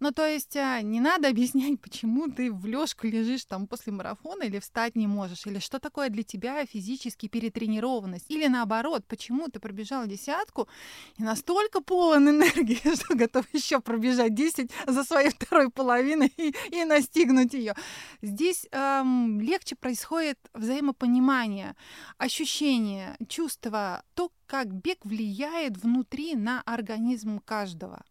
Ну, 0.00 0.10
то 0.10 0.26
есть 0.26 0.56
а, 0.56 0.82
не 0.82 1.00
надо 1.00 1.28
объяснять, 1.30 1.80
почему 1.80 2.30
ты 2.30 2.52
в 2.52 2.66
лёжку 2.66 3.06
лежишь 3.06 3.44
там 3.44 3.66
после 3.66 3.92
марафона 3.92 4.44
или 4.44 4.58
встать 4.58 4.96
не 4.96 5.06
можешь, 5.06 5.46
или 5.46 5.58
что 5.58 5.78
такое 5.78 6.08
для 6.08 6.22
тебя 6.22 6.64
физически 6.66 7.28
перетренированность, 7.28 8.30
или 8.30 8.46
наоборот, 8.46 9.04
почему 9.06 9.48
ты 9.48 9.60
пробежал 9.60 10.06
десятку 10.06 10.68
и 11.16 11.22
настолько 11.22 11.80
полон 11.80 12.28
энергии, 12.30 12.80
что 12.94 13.14
готов 13.14 13.46
еще 13.52 13.80
пробежать 13.80 14.34
10 14.34 14.70
за 14.86 15.04
своей 15.04 15.30
второй 15.30 15.70
половиной 15.70 16.32
и, 16.36 16.54
и 16.70 16.84
настигнуть 16.84 17.54
ее. 17.54 17.74
Здесь 18.22 18.66
эм, 18.72 19.40
легче 19.40 19.76
происходит 19.76 20.38
взаимопонимание, 20.54 21.76
ощущение, 22.18 23.16
чувство, 23.28 24.02
то, 24.14 24.30
как 24.46 24.72
бег 24.72 25.04
влияет 25.04 25.76
внутри 25.76 26.34
на 26.34 26.62
организм 26.62 27.40
каждого. 27.40 28.04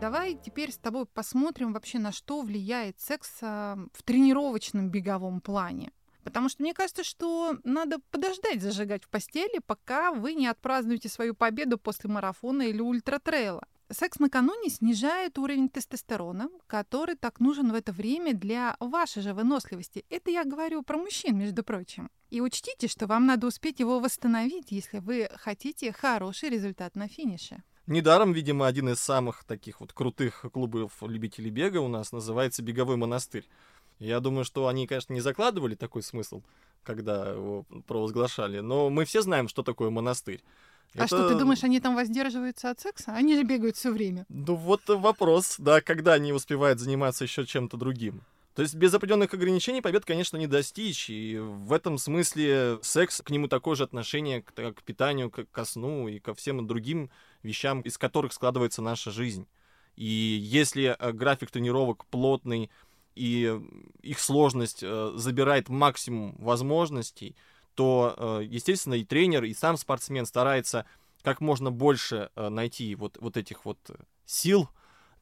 Давай 0.00 0.34
теперь 0.34 0.72
с 0.72 0.78
тобой 0.78 1.06
посмотрим 1.06 1.72
вообще, 1.72 1.98
на 1.98 2.10
что 2.10 2.40
влияет 2.40 2.98
секс 2.98 3.38
а, 3.42 3.76
в 3.92 4.02
тренировочном 4.02 4.88
беговом 4.88 5.40
плане. 5.40 5.92
Потому 6.24 6.48
что 6.48 6.62
мне 6.62 6.74
кажется, 6.74 7.04
что 7.04 7.56
надо 7.64 7.98
подождать 8.10 8.62
зажигать 8.62 9.04
в 9.04 9.08
постели, 9.08 9.60
пока 9.64 10.12
вы 10.12 10.34
не 10.34 10.46
отпразднуете 10.46 11.08
свою 11.08 11.34
победу 11.34 11.78
после 11.78 12.10
марафона 12.10 12.62
или 12.62 12.80
ультратрейла. 12.80 13.66
Секс 13.92 14.20
накануне 14.20 14.70
снижает 14.70 15.36
уровень 15.36 15.68
тестостерона, 15.68 16.48
который 16.68 17.16
так 17.16 17.40
нужен 17.40 17.72
в 17.72 17.74
это 17.74 17.90
время 17.90 18.34
для 18.34 18.76
вашей 18.78 19.20
же 19.20 19.34
выносливости. 19.34 20.04
Это 20.10 20.30
я 20.30 20.44
говорю 20.44 20.82
про 20.82 20.96
мужчин, 20.96 21.36
между 21.36 21.64
прочим. 21.64 22.08
И 22.28 22.40
учтите, 22.40 22.86
что 22.86 23.08
вам 23.08 23.26
надо 23.26 23.48
успеть 23.48 23.80
его 23.80 23.98
восстановить, 23.98 24.70
если 24.70 25.00
вы 25.00 25.28
хотите 25.34 25.92
хороший 25.92 26.50
результат 26.50 26.94
на 26.94 27.08
финише. 27.08 27.64
Недаром, 27.88 28.32
видимо, 28.32 28.68
один 28.68 28.90
из 28.90 29.00
самых 29.00 29.42
таких 29.42 29.80
вот 29.80 29.92
крутых 29.92 30.44
клубов 30.52 30.92
любителей 31.02 31.50
бега 31.50 31.78
у 31.78 31.88
нас 31.88 32.12
называется 32.12 32.62
«Беговой 32.62 32.96
монастырь». 32.96 33.48
Я 34.00 34.20
думаю, 34.20 34.44
что 34.44 34.66
они, 34.66 34.86
конечно, 34.86 35.12
не 35.12 35.20
закладывали 35.20 35.74
такой 35.74 36.02
смысл, 36.02 36.42
когда 36.82 37.32
его 37.32 37.64
провозглашали, 37.86 38.60
но 38.60 38.90
мы 38.90 39.04
все 39.04 39.22
знаем, 39.22 39.46
что 39.46 39.62
такое 39.62 39.90
монастырь. 39.90 40.42
А 40.94 41.04
Это... 41.04 41.06
что, 41.06 41.28
ты 41.28 41.36
думаешь, 41.36 41.62
они 41.62 41.78
там 41.78 41.94
воздерживаются 41.94 42.70
от 42.70 42.80
секса? 42.80 43.12
Они 43.12 43.36
же 43.36 43.44
бегают 43.44 43.76
все 43.76 43.92
время. 43.92 44.26
Ну 44.28 44.56
вот 44.56 44.80
вопрос, 44.88 45.56
да, 45.58 45.80
когда 45.80 46.14
они 46.14 46.32
успевают 46.32 46.80
заниматься 46.80 47.24
еще 47.24 47.46
чем-то 47.46 47.76
другим. 47.76 48.22
То 48.54 48.62
есть 48.62 48.74
без 48.74 48.92
определенных 48.92 49.32
ограничений 49.32 49.80
побед, 49.80 50.04
конечно, 50.04 50.36
не 50.36 50.48
достичь. 50.48 51.08
И 51.08 51.38
в 51.38 51.72
этом 51.72 51.98
смысле 51.98 52.80
секс, 52.82 53.22
к 53.22 53.30
нему 53.30 53.46
такое 53.46 53.76
же 53.76 53.84
отношение 53.84 54.42
к, 54.42 54.52
к 54.52 54.82
питанию, 54.82 55.30
к, 55.30 55.44
ко 55.44 55.64
сну 55.64 56.08
и 56.08 56.18
ко 56.18 56.34
всем 56.34 56.66
другим 56.66 57.10
вещам, 57.42 57.82
из 57.82 57.96
которых 57.96 58.32
складывается 58.32 58.82
наша 58.82 59.12
жизнь. 59.12 59.46
И 59.94 60.04
если 60.04 60.96
э, 60.98 61.12
график 61.12 61.50
тренировок 61.50 62.06
плотный 62.06 62.70
и 63.20 63.60
их 64.00 64.18
сложность 64.18 64.82
э, 64.82 65.12
забирает 65.14 65.68
максимум 65.68 66.34
возможностей, 66.38 67.36
то, 67.74 68.14
э, 68.16 68.44
естественно, 68.44 68.94
и 68.94 69.04
тренер, 69.04 69.44
и 69.44 69.52
сам 69.52 69.76
спортсмен 69.76 70.24
старается 70.24 70.86
как 71.22 71.42
можно 71.42 71.70
больше 71.70 72.30
найти 72.34 72.94
вот, 72.94 73.18
вот 73.20 73.36
этих 73.36 73.66
вот 73.66 73.78
сил, 74.24 74.70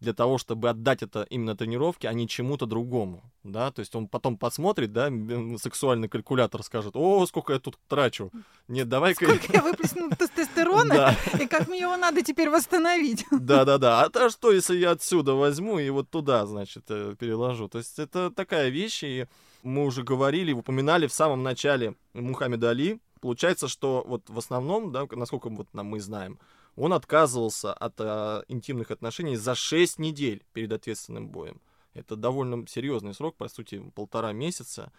для 0.00 0.12
того, 0.12 0.38
чтобы 0.38 0.68
отдать 0.68 1.02
это 1.02 1.26
именно 1.28 1.56
тренировке, 1.56 2.08
а 2.08 2.12
не 2.12 2.28
чему-то 2.28 2.66
другому, 2.66 3.22
да, 3.42 3.70
то 3.72 3.80
есть 3.80 3.94
он 3.96 4.06
потом 4.06 4.36
посмотрит, 4.36 4.92
да, 4.92 5.10
сексуальный 5.58 6.08
калькулятор 6.08 6.62
скажет, 6.62 6.92
о, 6.94 7.26
сколько 7.26 7.52
я 7.52 7.58
тут 7.58 7.78
трачу, 7.88 8.30
нет, 8.68 8.88
давай-ка... 8.88 9.24
Сколько 9.24 9.52
я 9.52 9.62
выплеснул 9.62 10.10
тестостерона, 10.18 11.16
и 11.40 11.46
как 11.46 11.68
мне 11.68 11.80
его 11.80 11.96
надо 11.96 12.22
теперь 12.22 12.48
восстановить. 12.50 13.24
Да-да-да, 13.30 14.02
а 14.02 14.10
то 14.10 14.30
что, 14.30 14.52
если 14.52 14.76
я 14.76 14.92
отсюда 14.92 15.34
возьму 15.34 15.78
и 15.78 15.90
вот 15.90 16.08
туда, 16.10 16.46
значит, 16.46 16.84
э, 16.88 17.16
переложу, 17.18 17.68
то 17.68 17.78
есть 17.78 17.98
это 17.98 18.30
такая 18.30 18.68
вещь, 18.68 19.02
и 19.02 19.26
мы 19.62 19.84
уже 19.84 20.02
говорили, 20.04 20.52
упоминали 20.52 21.06
в 21.06 21.12
самом 21.12 21.42
начале 21.42 21.94
Мухаммеда 22.14 22.70
Али, 22.70 23.00
получается, 23.20 23.66
что 23.66 24.04
вот 24.06 24.22
в 24.28 24.38
основном, 24.38 24.92
да, 24.92 25.06
насколько 25.10 25.48
вот 25.48 25.66
нам 25.72 25.86
мы 25.86 26.00
знаем, 26.00 26.38
он 26.78 26.92
отказывался 26.92 27.72
от 27.72 27.94
э, 27.98 28.42
интимных 28.48 28.90
отношений 28.90 29.36
за 29.36 29.54
6 29.54 29.98
недель 29.98 30.44
перед 30.52 30.72
ответственным 30.72 31.28
боем. 31.28 31.60
Это 31.94 32.16
довольно 32.16 32.66
серьезный 32.66 33.14
срок, 33.14 33.36
по 33.36 33.48
сути, 33.48 33.82
полтора 33.94 34.32
месяца. 34.32 34.92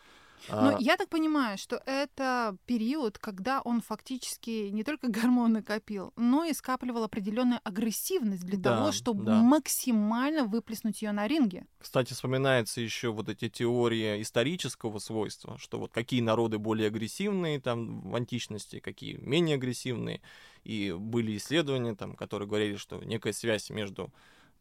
Но 0.48 0.76
а... 0.76 0.78
я 0.80 0.98
так 0.98 1.10
понимаю, 1.10 1.58
что 1.58 1.82
это 1.86 2.58
период, 2.66 3.18
когда 3.18 3.62
он 3.62 3.82
фактически 3.82 4.70
не 4.70 4.84
только 4.84 5.08
гормоны 5.12 5.62
копил, 5.62 6.14
но 6.16 6.46
и 6.46 6.54
скапливал 6.54 7.04
определенную 7.04 7.60
агрессивность 7.64 8.46
для 8.46 8.58
да, 8.58 8.76
того, 8.76 8.92
чтобы 8.92 9.24
да. 9.26 9.42
максимально 9.42 10.46
выплеснуть 10.46 11.02
ее 11.02 11.12
на 11.12 11.28
ринге. 11.28 11.66
Кстати, 11.80 12.14
вспоминается 12.14 12.82
еще 12.82 13.12
вот 13.12 13.30
эти 13.30 13.50
теории 13.50 14.22
исторического 14.22 15.00
свойства, 15.00 15.58
что 15.58 15.80
вот 15.80 15.92
какие 15.92 16.22
народы 16.22 16.58
более 16.58 16.88
агрессивные 16.88 17.60
там 17.60 18.02
в 18.02 18.16
античности, 18.16 18.80
какие 18.80 19.18
менее 19.18 19.56
агрессивные. 19.56 20.22
И 20.64 20.96
были 20.98 21.38
исследования, 21.38 21.96
там, 21.96 22.16
которые 22.16 22.48
говорили, 22.48 22.76
что 22.76 23.04
некая 23.04 23.34
связь 23.34 23.70
между 23.70 24.12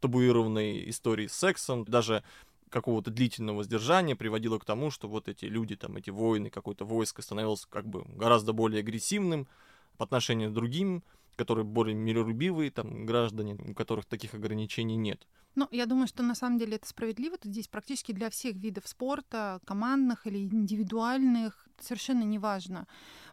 табуированной 0.01 0.89
историей 0.91 1.29
с 1.29 1.35
сексом, 1.35 1.85
даже 1.85 2.23
какого-то 2.71 3.11
длительного 3.11 3.65
сдержания 3.65 4.15
приводило 4.15 4.59
к 4.59 4.65
тому, 4.65 4.91
что 4.91 5.09
вот 5.09 5.29
эти 5.29 5.47
люди, 5.47 5.77
там, 5.77 5.97
эти 5.97 6.11
воины, 6.11 6.51
какое-то 6.51 6.85
войско 6.85 7.23
становилось 7.23 7.67
как 7.67 7.87
бы 7.87 8.05
гораздо 8.15 8.53
более 8.53 8.81
агрессивным 8.81 9.49
по 9.97 10.05
отношению 10.05 10.51
к 10.51 10.55
другим, 10.55 11.03
которые 11.37 11.65
более 11.65 11.95
миролюбивые, 11.95 12.71
там, 12.71 13.07
граждане, 13.07 13.55
у 13.55 13.75
которых 13.75 14.07
таких 14.07 14.35
ограничений 14.35 14.97
нет. 14.97 15.27
Ну, 15.55 15.69
я 15.71 15.87
думаю, 15.87 16.07
что 16.07 16.23
на 16.23 16.35
самом 16.35 16.59
деле 16.59 16.77
это 16.77 16.89
справедливо. 16.89 17.37
Тут 17.39 17.53
здесь 17.53 17.69
практически 17.69 18.13
для 18.13 18.29
всех 18.29 18.57
видов 18.57 18.87
спорта, 18.87 19.61
командных 19.65 20.27
или 20.27 20.39
индивидуальных, 20.39 21.69
совершенно 21.81 22.23
неважно. 22.23 22.87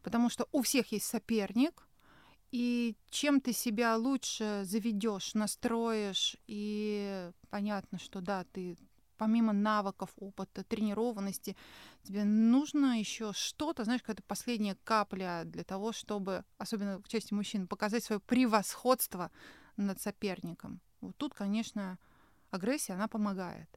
Потому 0.04 0.30
что 0.30 0.48
у 0.52 0.62
всех 0.62 0.92
есть 0.92 1.06
соперник, 1.06 1.88
и 2.56 2.96
чем 3.10 3.42
ты 3.42 3.52
себя 3.52 3.98
лучше 3.98 4.62
заведешь, 4.64 5.34
настроишь, 5.34 6.38
и 6.48 7.30
понятно, 7.50 8.00
что 8.00 8.22
да, 8.22 8.46
ты 8.54 8.78
помимо 9.18 9.52
навыков, 9.52 10.12
опыта, 10.16 10.64
тренированности, 10.64 11.58
тебе 12.04 12.24
нужно 12.24 12.98
еще 12.98 13.34
что-то, 13.34 13.84
знаешь, 13.84 14.02
какая-то 14.02 14.24
последняя 14.24 14.78
капля 14.86 15.42
для 15.44 15.66
того, 15.66 15.92
чтобы, 15.92 16.46
особенно 16.58 17.02
в 17.02 17.10
части 17.10 17.34
мужчин, 17.34 17.68
показать 17.68 18.06
свое 18.06 18.22
превосходство 18.22 19.32
над 19.76 20.00
соперником. 20.00 20.80
Вот 21.02 21.18
тут, 21.18 21.34
конечно, 21.34 22.00
агрессия, 22.52 22.94
она 22.94 23.10
помогает. 23.10 23.68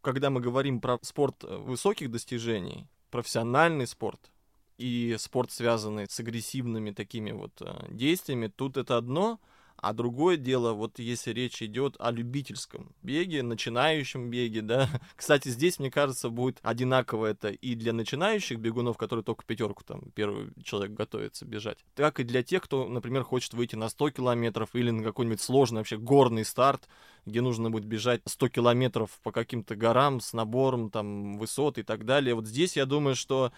Когда 0.00 0.30
мы 0.30 0.40
говорим 0.40 0.80
про 0.80 0.98
спорт 1.02 1.44
э, 1.44 1.54
высоких 1.54 2.10
достижений, 2.10 2.88
профессиональный 3.10 3.86
спорт 3.86 4.30
и 4.78 5.16
спорт, 5.18 5.50
связанный 5.50 6.06
с 6.08 6.18
агрессивными 6.20 6.90
такими 6.90 7.32
вот 7.32 7.52
э, 7.60 7.86
действиями, 7.90 8.48
тут 8.48 8.76
это 8.76 8.96
одно— 8.96 9.40
а 9.76 9.92
другое 9.92 10.36
дело, 10.36 10.72
вот 10.72 10.98
если 10.98 11.32
речь 11.32 11.62
идет 11.62 11.96
о 11.98 12.10
любительском 12.10 12.94
беге, 13.02 13.42
начинающем 13.42 14.30
беге, 14.30 14.62
да. 14.62 14.88
Кстати, 15.16 15.48
здесь, 15.48 15.78
мне 15.78 15.90
кажется, 15.90 16.30
будет 16.30 16.58
одинаково 16.62 17.26
это 17.26 17.48
и 17.48 17.74
для 17.74 17.92
начинающих 17.92 18.58
бегунов, 18.58 18.96
которые 18.96 19.22
только 19.24 19.44
пятерку 19.44 19.84
там 19.84 20.10
первый 20.14 20.48
человек 20.62 20.92
готовится 20.92 21.44
бежать, 21.44 21.78
так 21.94 22.20
и 22.20 22.24
для 22.24 22.42
тех, 22.42 22.62
кто, 22.62 22.88
например, 22.88 23.22
хочет 23.22 23.54
выйти 23.54 23.76
на 23.76 23.88
100 23.88 24.10
километров 24.10 24.70
или 24.72 24.90
на 24.90 25.02
какой-нибудь 25.02 25.40
сложный 25.40 25.80
вообще 25.80 25.98
горный 25.98 26.44
старт, 26.44 26.88
где 27.26 27.40
нужно 27.40 27.70
будет 27.70 27.84
бежать 27.84 28.22
100 28.24 28.48
километров 28.48 29.10
по 29.22 29.32
каким-то 29.32 29.74
горам 29.76 30.20
с 30.20 30.32
набором 30.32 30.90
там 30.90 31.38
высот 31.38 31.76
и 31.76 31.82
так 31.82 32.04
далее. 32.04 32.34
Вот 32.34 32.46
здесь 32.46 32.76
я 32.76 32.86
думаю, 32.86 33.16
что 33.16 33.52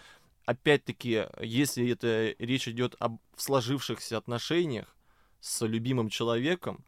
опять-таки, 0.49 1.27
если 1.41 1.91
это 1.91 2.33
речь 2.39 2.67
идет 2.67 2.95
об 2.97 3.19
сложившихся 3.35 4.17
отношениях, 4.17 4.95
с 5.41 5.65
любимым 5.65 6.09
человеком, 6.09 6.83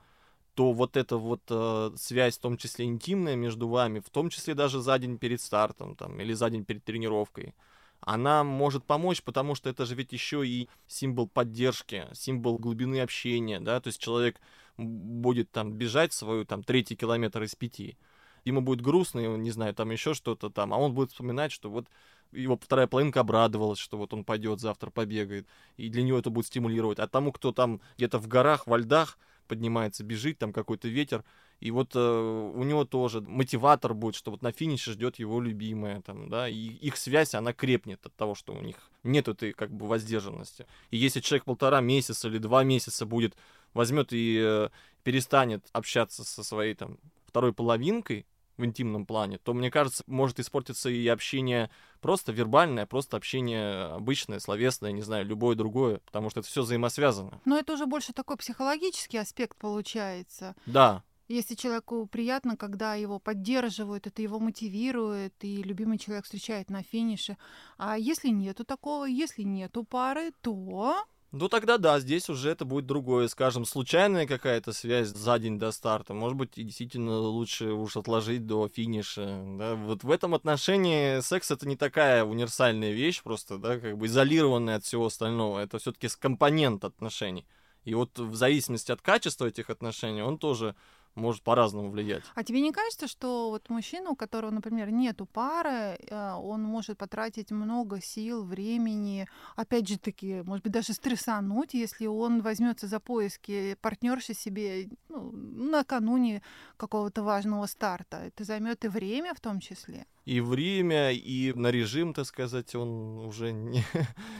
то 0.55 0.73
вот 0.73 0.97
эта 0.97 1.17
вот 1.17 1.43
э, 1.49 1.91
связь, 1.95 2.37
в 2.37 2.41
том 2.41 2.57
числе 2.57 2.85
интимная 2.85 3.35
между 3.35 3.67
вами, 3.69 3.99
в 3.99 4.09
том 4.09 4.29
числе 4.29 4.55
даже 4.55 4.81
за 4.81 4.97
день 4.97 5.17
перед 5.17 5.39
стартом 5.39 5.95
там, 5.95 6.19
или 6.19 6.33
за 6.33 6.49
день 6.49 6.65
перед 6.65 6.83
тренировкой, 6.83 7.53
она 8.01 8.43
может 8.43 8.83
помочь, 8.83 9.21
потому 9.21 9.53
что 9.53 9.69
это 9.69 9.85
же 9.85 9.93
ведь 9.93 10.11
еще 10.11 10.45
и 10.45 10.67
символ 10.87 11.27
поддержки, 11.27 12.07
символ 12.13 12.57
глубины 12.57 12.99
общения, 12.99 13.59
да, 13.59 13.79
то 13.79 13.87
есть 13.89 14.01
человек 14.01 14.41
будет 14.75 15.51
там 15.51 15.73
бежать 15.73 16.13
свою 16.13 16.45
там 16.45 16.63
третий 16.63 16.95
километр 16.95 17.43
из 17.43 17.55
пяти, 17.55 17.95
ему 18.43 18.61
будет 18.61 18.81
грустно, 18.81 19.19
не 19.37 19.51
знаю, 19.51 19.75
там 19.75 19.91
еще 19.91 20.15
что-то 20.15 20.49
там, 20.49 20.73
а 20.73 20.77
он 20.77 20.93
будет 20.93 21.11
вспоминать, 21.11 21.51
что 21.51 21.69
вот 21.69 21.87
его 22.31 22.57
вторая 22.57 22.87
половинка 22.87 23.21
обрадовалась, 23.21 23.79
что 23.79 23.97
вот 23.97 24.13
он 24.13 24.23
пойдет 24.23 24.59
завтра 24.59 24.89
побегает, 24.89 25.47
и 25.77 25.89
для 25.89 26.03
него 26.03 26.19
это 26.19 26.29
будет 26.29 26.47
стимулировать. 26.47 26.99
А 26.99 27.07
тому, 27.07 27.31
кто 27.31 27.51
там 27.51 27.81
где-то 27.97 28.19
в 28.19 28.27
горах, 28.27 28.67
во 28.67 28.77
льдах 28.77 29.17
поднимается, 29.47 30.03
бежит, 30.03 30.37
там 30.37 30.53
какой-то 30.53 30.87
ветер, 30.87 31.23
и 31.59 31.69
вот 31.69 31.91
э, 31.95 31.99
у 31.99 32.63
него 32.63 32.85
тоже 32.85 33.21
мотиватор 33.21 33.93
будет, 33.93 34.15
что 34.15 34.31
вот 34.31 34.41
на 34.41 34.51
финише 34.51 34.93
ждет 34.93 35.19
его 35.19 35.39
любимая, 35.39 36.01
там, 36.01 36.29
да, 36.29 36.49
и 36.49 36.55
их 36.55 36.97
связь, 36.97 37.35
она 37.35 37.53
крепнет 37.53 38.05
от 38.05 38.15
того, 38.15 38.33
что 38.33 38.53
у 38.53 38.61
них 38.61 38.77
нет 39.03 39.27
этой 39.27 39.51
как 39.51 39.71
бы 39.71 39.87
воздержанности. 39.87 40.65
И 40.89 40.97
если 40.97 41.19
человек 41.19 41.45
полтора 41.45 41.81
месяца 41.81 42.29
или 42.29 42.39
два 42.39 42.63
месяца 42.63 43.05
будет, 43.05 43.35
возьмет 43.73 44.11
и 44.11 44.39
э, 44.41 44.69
перестанет 45.03 45.67
общаться 45.71 46.23
со 46.23 46.43
своей 46.43 46.73
там 46.73 46.97
второй 47.27 47.53
половинкой, 47.53 48.25
в 48.61 48.65
интимном 48.65 49.05
плане, 49.05 49.39
то, 49.39 49.53
мне 49.53 49.71
кажется, 49.71 50.03
может 50.07 50.39
испортиться 50.39 50.89
и 50.89 51.07
общение 51.07 51.69
просто 52.01 52.31
вербальное, 52.31 52.85
просто 52.85 53.17
общение 53.17 53.85
обычное, 53.85 54.39
словесное, 54.39 54.91
не 54.91 55.01
знаю, 55.01 55.25
любое 55.25 55.55
другое, 55.55 55.99
потому 56.05 56.29
что 56.29 56.41
это 56.41 56.49
все 56.49 56.63
взаимосвязано. 56.63 57.39
Но 57.45 57.57
это 57.57 57.73
уже 57.73 57.85
больше 57.85 58.11
такой 58.13 58.37
психологический 58.37 59.17
аспект 59.17 59.57
получается. 59.57 60.55
Да. 60.65 61.03
Если 61.27 61.55
человеку 61.55 62.07
приятно, 62.07 62.57
когда 62.57 62.95
его 62.95 63.17
поддерживают, 63.17 64.05
это 64.05 64.21
его 64.21 64.37
мотивирует, 64.37 65.33
и 65.41 65.63
любимый 65.63 65.97
человек 65.97 66.25
встречает 66.25 66.69
на 66.69 66.83
финише. 66.83 67.37
А 67.77 67.97
если 67.97 68.27
нету 68.27 68.65
такого, 68.65 69.05
если 69.05 69.43
нету 69.43 69.85
пары, 69.85 70.33
то 70.41 71.05
ну 71.31 71.47
тогда 71.49 71.77
да, 71.77 71.99
здесь 71.99 72.29
уже 72.29 72.49
это 72.49 72.65
будет 72.65 72.85
другое, 72.85 73.27
скажем, 73.27 73.65
случайная 73.65 74.27
какая-то 74.27 74.73
связь 74.73 75.07
за 75.07 75.39
день 75.39 75.57
до 75.57 75.71
старта. 75.71 76.13
Может 76.13 76.37
быть, 76.37 76.57
и 76.57 76.63
действительно 76.63 77.17
лучше 77.19 77.71
уж 77.71 77.95
отложить 77.95 78.45
до 78.45 78.67
финиша. 78.67 79.41
Да? 79.57 79.75
Вот 79.75 80.03
в 80.03 80.11
этом 80.11 80.35
отношении 80.35 81.21
секс 81.21 81.49
это 81.51 81.67
не 81.67 81.77
такая 81.77 82.25
универсальная 82.25 82.91
вещь, 82.91 83.23
просто, 83.23 83.57
да, 83.57 83.79
как 83.79 83.97
бы 83.97 84.07
изолированная 84.07 84.75
от 84.77 84.83
всего 84.83 85.05
остального. 85.05 85.59
Это 85.59 85.79
все-таки 85.79 86.09
компонент 86.19 86.83
отношений. 86.83 87.45
И 87.85 87.93
вот 87.93 88.19
в 88.19 88.35
зависимости 88.35 88.91
от 88.91 89.01
качества 89.01 89.45
этих 89.45 89.69
отношений 89.69 90.21
он 90.21 90.37
тоже 90.37 90.75
может 91.15 91.43
по-разному 91.43 91.89
влиять. 91.89 92.23
А 92.35 92.43
тебе 92.43 92.61
не 92.61 92.71
кажется, 92.71 93.07
что 93.07 93.49
вот 93.49 93.69
мужчина, 93.69 94.11
у 94.11 94.15
которого, 94.15 94.51
например, 94.51 94.91
нету 94.91 95.25
пары, 95.25 95.97
э, 95.99 96.33
он 96.33 96.63
может 96.63 96.97
потратить 96.97 97.51
много 97.51 98.01
сил, 98.01 98.43
времени, 98.43 99.27
опять 99.55 99.87
же 99.87 99.97
таки, 99.97 100.41
может 100.43 100.63
быть, 100.63 100.73
даже 100.73 100.93
стрессануть, 100.93 101.73
если 101.73 102.07
он 102.07 102.41
возьмется 102.41 102.87
за 102.87 102.99
поиски 102.99 103.75
партнерши 103.81 104.33
себе 104.33 104.89
ну, 105.09 105.31
накануне 105.31 106.41
какого-то 106.77 107.23
важного 107.23 107.65
старта. 107.65 108.17
Это 108.17 108.43
займет 108.43 108.85
и 108.85 108.87
время 108.87 109.33
в 109.33 109.39
том 109.39 109.59
числе 109.59 110.05
и 110.25 110.39
время, 110.39 111.11
и 111.11 111.51
на 111.53 111.71
режим, 111.71 112.13
так 112.13 112.25
сказать, 112.25 112.75
он 112.75 113.25
уже 113.25 113.51
не... 113.51 113.83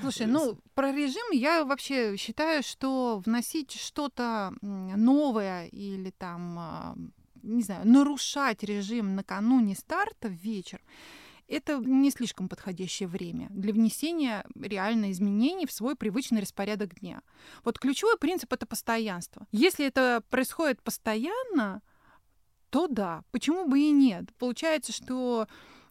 Слушай, 0.02 0.28
ну, 0.28 0.58
про 0.76 0.92
режим 0.92 1.32
я 1.32 1.66
вообще 1.66 2.16
считаю, 2.18 2.64
что 2.64 3.22
вносить 3.26 3.72
что-то 3.72 4.54
новое 4.62 5.68
или 5.68 6.12
там, 6.12 6.56
а, 6.60 6.96
не 7.42 7.64
знаю, 7.64 7.88
нарушать 7.88 8.64
режим 8.64 9.16
накануне 9.16 9.76
старта 9.76 10.28
в 10.28 10.34
вечер, 10.34 10.82
это 11.48 11.78
не 11.78 12.12
слишком 12.12 12.48
подходящее 12.48 13.10
время 13.10 13.48
для 13.50 13.74
внесения 13.74 14.46
реально 14.56 15.12
изменений 15.12 15.66
в 15.66 15.72
свой 15.72 15.96
привычный 15.96 16.42
распорядок 16.42 17.00
дня. 17.00 17.22
Вот 17.66 17.78
ключевой 17.78 18.18
принцип— 18.18 18.54
это 18.54 18.66
постоянство. 18.66 19.46
Если 19.52 19.86
это 19.86 20.24
происходит 20.30 20.82
постоянно, 20.82 21.82
то 22.72 22.88
да, 22.88 23.24
почему 23.32 23.67
бы 23.67 23.80
и 23.80 23.91
нет? 23.91 24.34
Получается, 24.39 24.91
что 24.93 25.47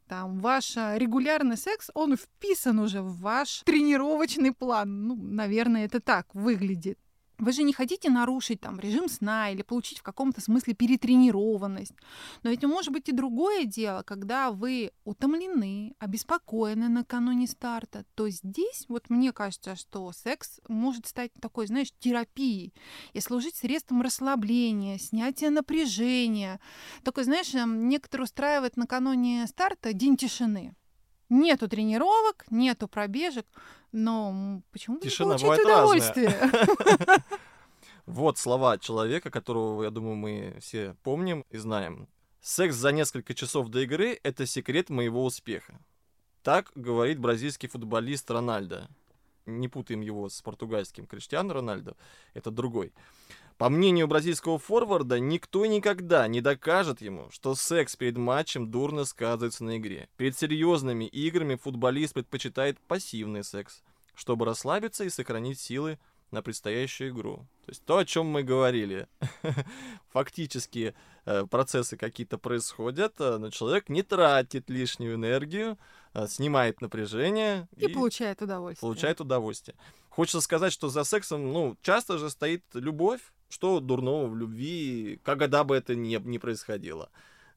там 0.09 0.41
ваш 0.41 0.75
регулярный 0.77 1.57
секс, 1.57 1.91
он 1.95 2.17
вписан 2.17 2.81
уже 2.81 3.03
в 3.03 3.21
ваш 3.21 3.63
тренировочный 3.65 4.53
план. 4.53 5.07
Ну, 5.07 5.15
наверное, 5.15 5.85
это 5.85 6.01
так 6.01 6.35
выглядит. 6.35 6.99
Вы 7.41 7.53
же 7.53 7.63
не 7.63 7.73
хотите 7.73 8.11
нарушить 8.11 8.61
там 8.61 8.79
режим 8.79 9.09
сна 9.09 9.51
или 9.51 9.63
получить 9.63 9.99
в 9.99 10.03
каком-то 10.03 10.43
смысле 10.43 10.75
перетренированность. 10.75 11.95
Но 12.43 12.51
ведь 12.51 12.63
может 12.65 12.93
быть 12.93 13.09
и 13.09 13.13
другое 13.13 13.65
дело, 13.65 14.03
когда 14.03 14.51
вы 14.51 14.93
утомлены, 15.05 15.95
обеспокоены 15.99 16.89
накануне 16.89 17.47
старта, 17.47 18.05
то 18.15 18.29
здесь 18.29 18.85
вот 18.89 19.09
мне 19.09 19.33
кажется, 19.33 19.75
что 19.75 20.13
секс 20.13 20.61
может 20.69 21.07
стать 21.07 21.33
такой, 21.41 21.67
знаешь, 21.67 21.93
терапией 21.99 22.75
и 23.15 23.21
служить 23.21 23.57
средством 23.57 24.03
расслабления, 24.03 24.99
снятия 24.99 25.49
напряжения. 25.49 26.61
Такой, 27.05 27.25
знаешь, 27.25 27.55
эм, 27.55 27.89
некоторые 27.89 28.25
устраивают 28.25 28.77
накануне 28.77 29.47
старта 29.47 29.95
день 29.95 30.19
тишины. 30.19 30.75
Нету 31.31 31.69
тренировок, 31.69 32.45
нету 32.51 32.89
пробежек, 32.89 33.47
но 33.93 34.63
почему 34.73 34.97
бы 34.97 35.03
Тишина 35.03 35.37
не 35.37 35.45
получить 35.45 35.65
удовольствие? 35.65 36.37
Вот 38.07 38.39
слова 38.39 38.77
человека, 38.77 39.31
которого, 39.31 39.85
я 39.85 39.91
думаю, 39.91 40.17
мы 40.17 40.57
все 40.61 40.97
помним 41.05 41.45
и 41.49 41.59
знаем. 41.59 42.09
Секс 42.41 42.75
за 42.75 42.91
несколько 42.91 43.35
часов 43.35 43.69
до 43.69 43.81
игры– 43.81 44.19
это 44.25 44.47
секрет 44.47 44.91
моего 44.91 45.25
успеха. 45.25 45.79
Так 46.43 46.73
говорит 46.75 47.21
бразильский 47.21 47.69
футболист 47.69 48.29
Рональдо. 48.29 48.89
Не 49.47 49.69
путаем 49.69 50.01
его 50.01 50.29
с 50.29 50.43
португальским 50.43 51.07
Криштиану 51.07 51.53
Рональдо, 51.53 51.97
это 52.35 52.51
другой. 52.51 52.93
По 53.61 53.69
мнению 53.69 54.09
бразильского 54.09 54.59
форварда, 54.59 55.21
никто 55.21 55.67
никогда 55.67 56.27
не 56.29 56.41
докажет 56.41 57.03
ему, 57.03 57.29
что 57.31 57.55
секс 57.55 57.95
перед 57.95 58.17
матчем 58.17 58.71
дурно 58.71 59.05
сказывается 59.05 59.65
на 59.65 59.77
игре. 59.77 60.09
Перед 60.17 60.35
серьезными 60.35 61.05
играми 61.05 61.57
футболист 61.57 62.15
предпочитает 62.15 62.81
пассивный 62.81 63.45
секс, 63.45 63.83
чтобы 64.15 64.47
расслабиться 64.47 65.05
и 65.05 65.11
сохранить 65.11 65.61
силы 65.61 65.99
на 66.31 66.41
предстоящую 66.41 67.11
игру. 67.11 67.47
То 67.67 67.73
есть 67.73 67.85
то, 67.85 67.99
о 67.99 68.07
чем 68.07 68.29
мы 68.29 68.45
говорили. 68.45 69.09
Фактически 70.09 70.95
процессы 71.51 71.97
какие-то 71.97 72.39
происходят, 72.39 73.15
э, 73.21 73.39
но 73.39 73.51
человек 73.51 73.89
не 73.89 74.03
тратит 74.03 74.71
лишнюю 74.71 75.15
энергию, 75.15 75.79
э, 76.15 76.27
снимает 76.29 76.81
напряжение 76.81 77.69
и, 77.77 77.87
и 77.87 77.89
получает 77.89 78.43
удовольствие. 78.43 78.81
Получает 78.81 79.21
удовольствие. 79.21 79.77
Хочется 80.09 80.41
сказать, 80.41 80.73
что 80.73 80.89
за 80.89 81.05
сексом, 81.05 81.53
ну, 81.53 81.77
часто 81.83 82.19
же 82.19 82.31
стоит 82.31 82.65
любовь, 82.75 83.21
что 83.49 83.81
дурного 83.81 84.27
в 84.27 84.37
любви, 84.37 85.21
когда 85.23 85.65
бы 85.65 85.77
это 85.77 85.95
ни, 85.95 86.17
ни 86.17 86.39
происходило. 86.39 87.11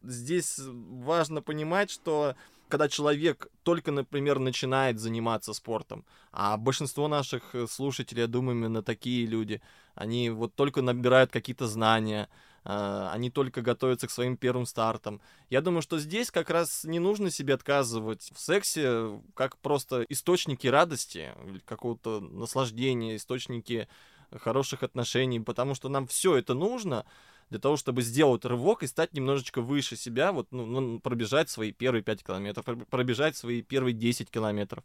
Здесь 0.03 0.59
важно 0.59 1.41
понимать, 1.41 1.89
что 1.89 2.35
когда 2.67 2.89
человек 2.89 3.47
только, 3.63 3.91
например, 3.91 4.39
начинает 4.39 4.99
заниматься 4.99 5.53
спортом, 5.53 6.05
а 6.31 6.57
большинство 6.57 7.07
наших 7.07 7.55
слушателей, 7.69 8.21
я 8.21 8.27
думаю, 8.27 8.57
именно 8.57 8.81
такие 8.81 9.25
люди, 9.27 9.61
они 9.95 10.29
вот 10.29 10.55
только 10.55 10.81
набирают 10.81 11.31
какие-то 11.31 11.67
знания, 11.67 12.29
они 12.63 13.29
только 13.29 13.61
готовятся 13.61 14.07
к 14.07 14.11
своим 14.11 14.37
первым 14.37 14.65
стартам. 14.65 15.21
Я 15.49 15.61
думаю, 15.61 15.81
что 15.81 15.99
здесь 15.99 16.31
как 16.31 16.49
раз 16.49 16.83
не 16.83 16.99
нужно 16.99 17.29
себе 17.29 17.53
отказывать 17.53 18.31
в 18.33 18.39
сексе 18.39 19.21
как 19.33 19.57
просто 19.57 20.05
источники 20.09 20.67
радости, 20.67 21.33
какого-то 21.65 22.19
наслаждения, 22.21 23.15
источники 23.15 23.87
хороших 24.31 24.83
отношений, 24.83 25.39
потому 25.39 25.75
что 25.75 25.89
нам 25.89 26.07
все 26.07 26.37
это 26.37 26.53
нужно 26.53 27.05
для 27.49 27.59
того, 27.59 27.77
чтобы 27.77 28.01
сделать 28.01 28.45
рывок 28.45 28.81
и 28.81 28.87
стать 28.87 29.13
немножечко 29.13 29.61
выше 29.61 29.95
себя, 29.95 30.31
вот, 30.31 30.47
ну, 30.51 30.65
ну, 30.65 30.99
пробежать 30.99 31.49
свои 31.49 31.71
первые 31.71 32.01
5 32.01 32.23
километров, 32.23 32.65
пробежать 32.89 33.37
свои 33.37 33.61
первые 33.61 33.93
10 33.93 34.31
километров. 34.31 34.83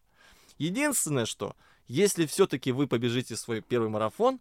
Единственное, 0.58 1.24
что 1.24 1.54
если 1.86 2.26
все-таки 2.26 2.72
вы 2.72 2.86
побежите 2.86 3.36
свой 3.36 3.62
первый 3.62 3.88
марафон, 3.88 4.40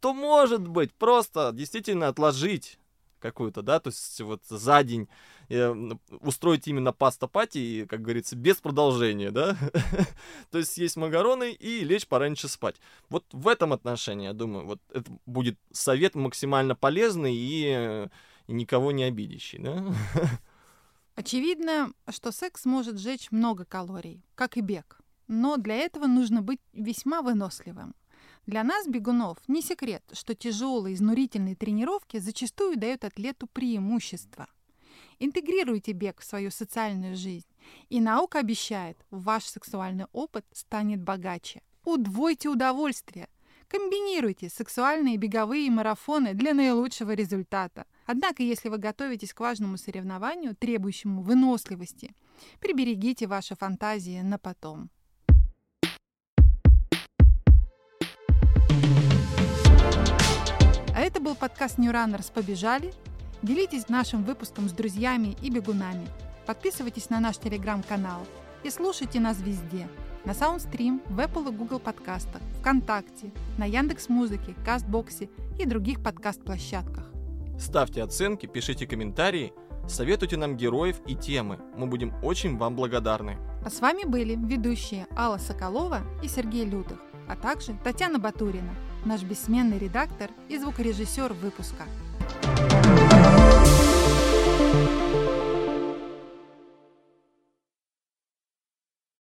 то, 0.00 0.14
может 0.14 0.66
быть, 0.66 0.92
просто 0.92 1.50
действительно 1.52 2.08
отложить 2.08 2.78
какую-то, 3.18 3.62
да, 3.62 3.80
то 3.80 3.88
есть 3.88 4.20
вот 4.20 4.42
за 4.48 4.82
день 4.84 5.08
э, 5.48 5.74
устроить 6.20 6.68
именно 6.68 6.92
паста-пати, 6.92 7.86
как 7.86 8.02
говорится, 8.02 8.36
без 8.36 8.56
продолжения, 8.56 9.30
да, 9.30 9.56
то 10.50 10.58
есть 10.58 10.78
есть 10.78 10.96
макароны 10.96 11.52
и 11.52 11.84
лечь 11.84 12.06
пораньше 12.06 12.48
спать. 12.48 12.76
Вот 13.08 13.24
в 13.32 13.48
этом 13.48 13.72
отношении, 13.72 14.26
я 14.26 14.32
думаю, 14.32 14.66
вот 14.66 14.80
это 14.92 15.10
будет 15.26 15.58
совет 15.72 16.14
максимально 16.14 16.74
полезный 16.74 17.34
и, 17.34 18.08
и 18.46 18.52
никого 18.52 18.92
не 18.92 19.04
обидящий, 19.04 19.58
да. 19.58 19.84
Очевидно, 21.16 21.92
что 22.10 22.30
секс 22.30 22.64
может 22.64 22.98
сжечь 22.98 23.32
много 23.32 23.64
калорий, 23.64 24.22
как 24.36 24.56
и 24.56 24.60
бег. 24.60 25.00
Но 25.26 25.56
для 25.56 25.74
этого 25.74 26.06
нужно 26.06 26.42
быть 26.42 26.60
весьма 26.72 27.22
выносливым. 27.22 27.94
Для 28.48 28.64
нас, 28.64 28.86
бегунов, 28.86 29.36
не 29.46 29.60
секрет, 29.60 30.02
что 30.14 30.34
тяжелые, 30.34 30.94
изнурительные 30.94 31.54
тренировки 31.54 32.16
зачастую 32.16 32.78
дают 32.78 33.04
атлету 33.04 33.46
преимущество. 33.46 34.46
Интегрируйте 35.18 35.92
бег 35.92 36.22
в 36.22 36.24
свою 36.24 36.50
социальную 36.50 37.14
жизнь, 37.14 37.46
и 37.90 38.00
наука 38.00 38.38
обещает, 38.38 39.04
ваш 39.10 39.44
сексуальный 39.44 40.06
опыт 40.12 40.46
станет 40.54 41.02
богаче. 41.02 41.60
Удвойте 41.84 42.48
удовольствие. 42.48 43.28
Комбинируйте 43.68 44.48
сексуальные 44.48 45.18
беговые 45.18 45.70
марафоны 45.70 46.32
для 46.32 46.54
наилучшего 46.54 47.10
результата. 47.10 47.84
Однако, 48.06 48.42
если 48.42 48.70
вы 48.70 48.78
готовитесь 48.78 49.34
к 49.34 49.40
важному 49.40 49.76
соревнованию, 49.76 50.56
требующему 50.56 51.20
выносливости, 51.20 52.14
приберегите 52.60 53.26
ваши 53.26 53.54
фантазии 53.54 54.22
на 54.22 54.38
потом. 54.38 54.88
Это 61.08 61.20
был 61.20 61.34
подкаст 61.34 61.78
New 61.78 61.90
Runners 61.90 62.30
«Побежали». 62.30 62.92
Делитесь 63.40 63.88
нашим 63.88 64.24
выпуском 64.24 64.68
с 64.68 64.72
друзьями 64.72 65.38
и 65.40 65.48
бегунами. 65.48 66.06
Подписывайтесь 66.44 67.08
на 67.08 67.18
наш 67.18 67.38
телеграм-канал 67.38 68.26
и 68.62 68.68
слушайте 68.68 69.18
нас 69.18 69.38
везде. 69.40 69.88
На 70.26 70.32
Soundstream, 70.32 71.00
в 71.08 71.18
Apple 71.18 71.48
и 71.48 71.56
Google 71.56 71.78
подкастах, 71.78 72.42
ВКонтакте, 72.60 73.32
на 73.56 73.64
Яндекс 73.64 74.10
Музыке, 74.10 74.54
Кастбоксе 74.66 75.30
и 75.58 75.64
других 75.64 76.02
подкаст-площадках. 76.02 77.10
Ставьте 77.58 78.02
оценки, 78.02 78.44
пишите 78.44 78.86
комментарии, 78.86 79.54
советуйте 79.88 80.36
нам 80.36 80.58
героев 80.58 81.00
и 81.06 81.14
темы. 81.14 81.58
Мы 81.74 81.86
будем 81.86 82.12
очень 82.22 82.58
вам 82.58 82.76
благодарны. 82.76 83.38
А 83.64 83.70
с 83.70 83.80
вами 83.80 84.04
были 84.04 84.36
ведущие 84.36 85.06
Алла 85.16 85.38
Соколова 85.38 86.02
и 86.22 86.28
Сергей 86.28 86.66
Лютых, 86.66 86.98
а 87.26 87.34
также 87.34 87.78
Татьяна 87.82 88.18
Батурина– 88.18 88.74
наш 89.04 89.22
бессменный 89.22 89.78
редактор 89.78 90.30
и 90.48 90.58
звукорежиссер 90.58 91.32
выпуска. 91.32 91.84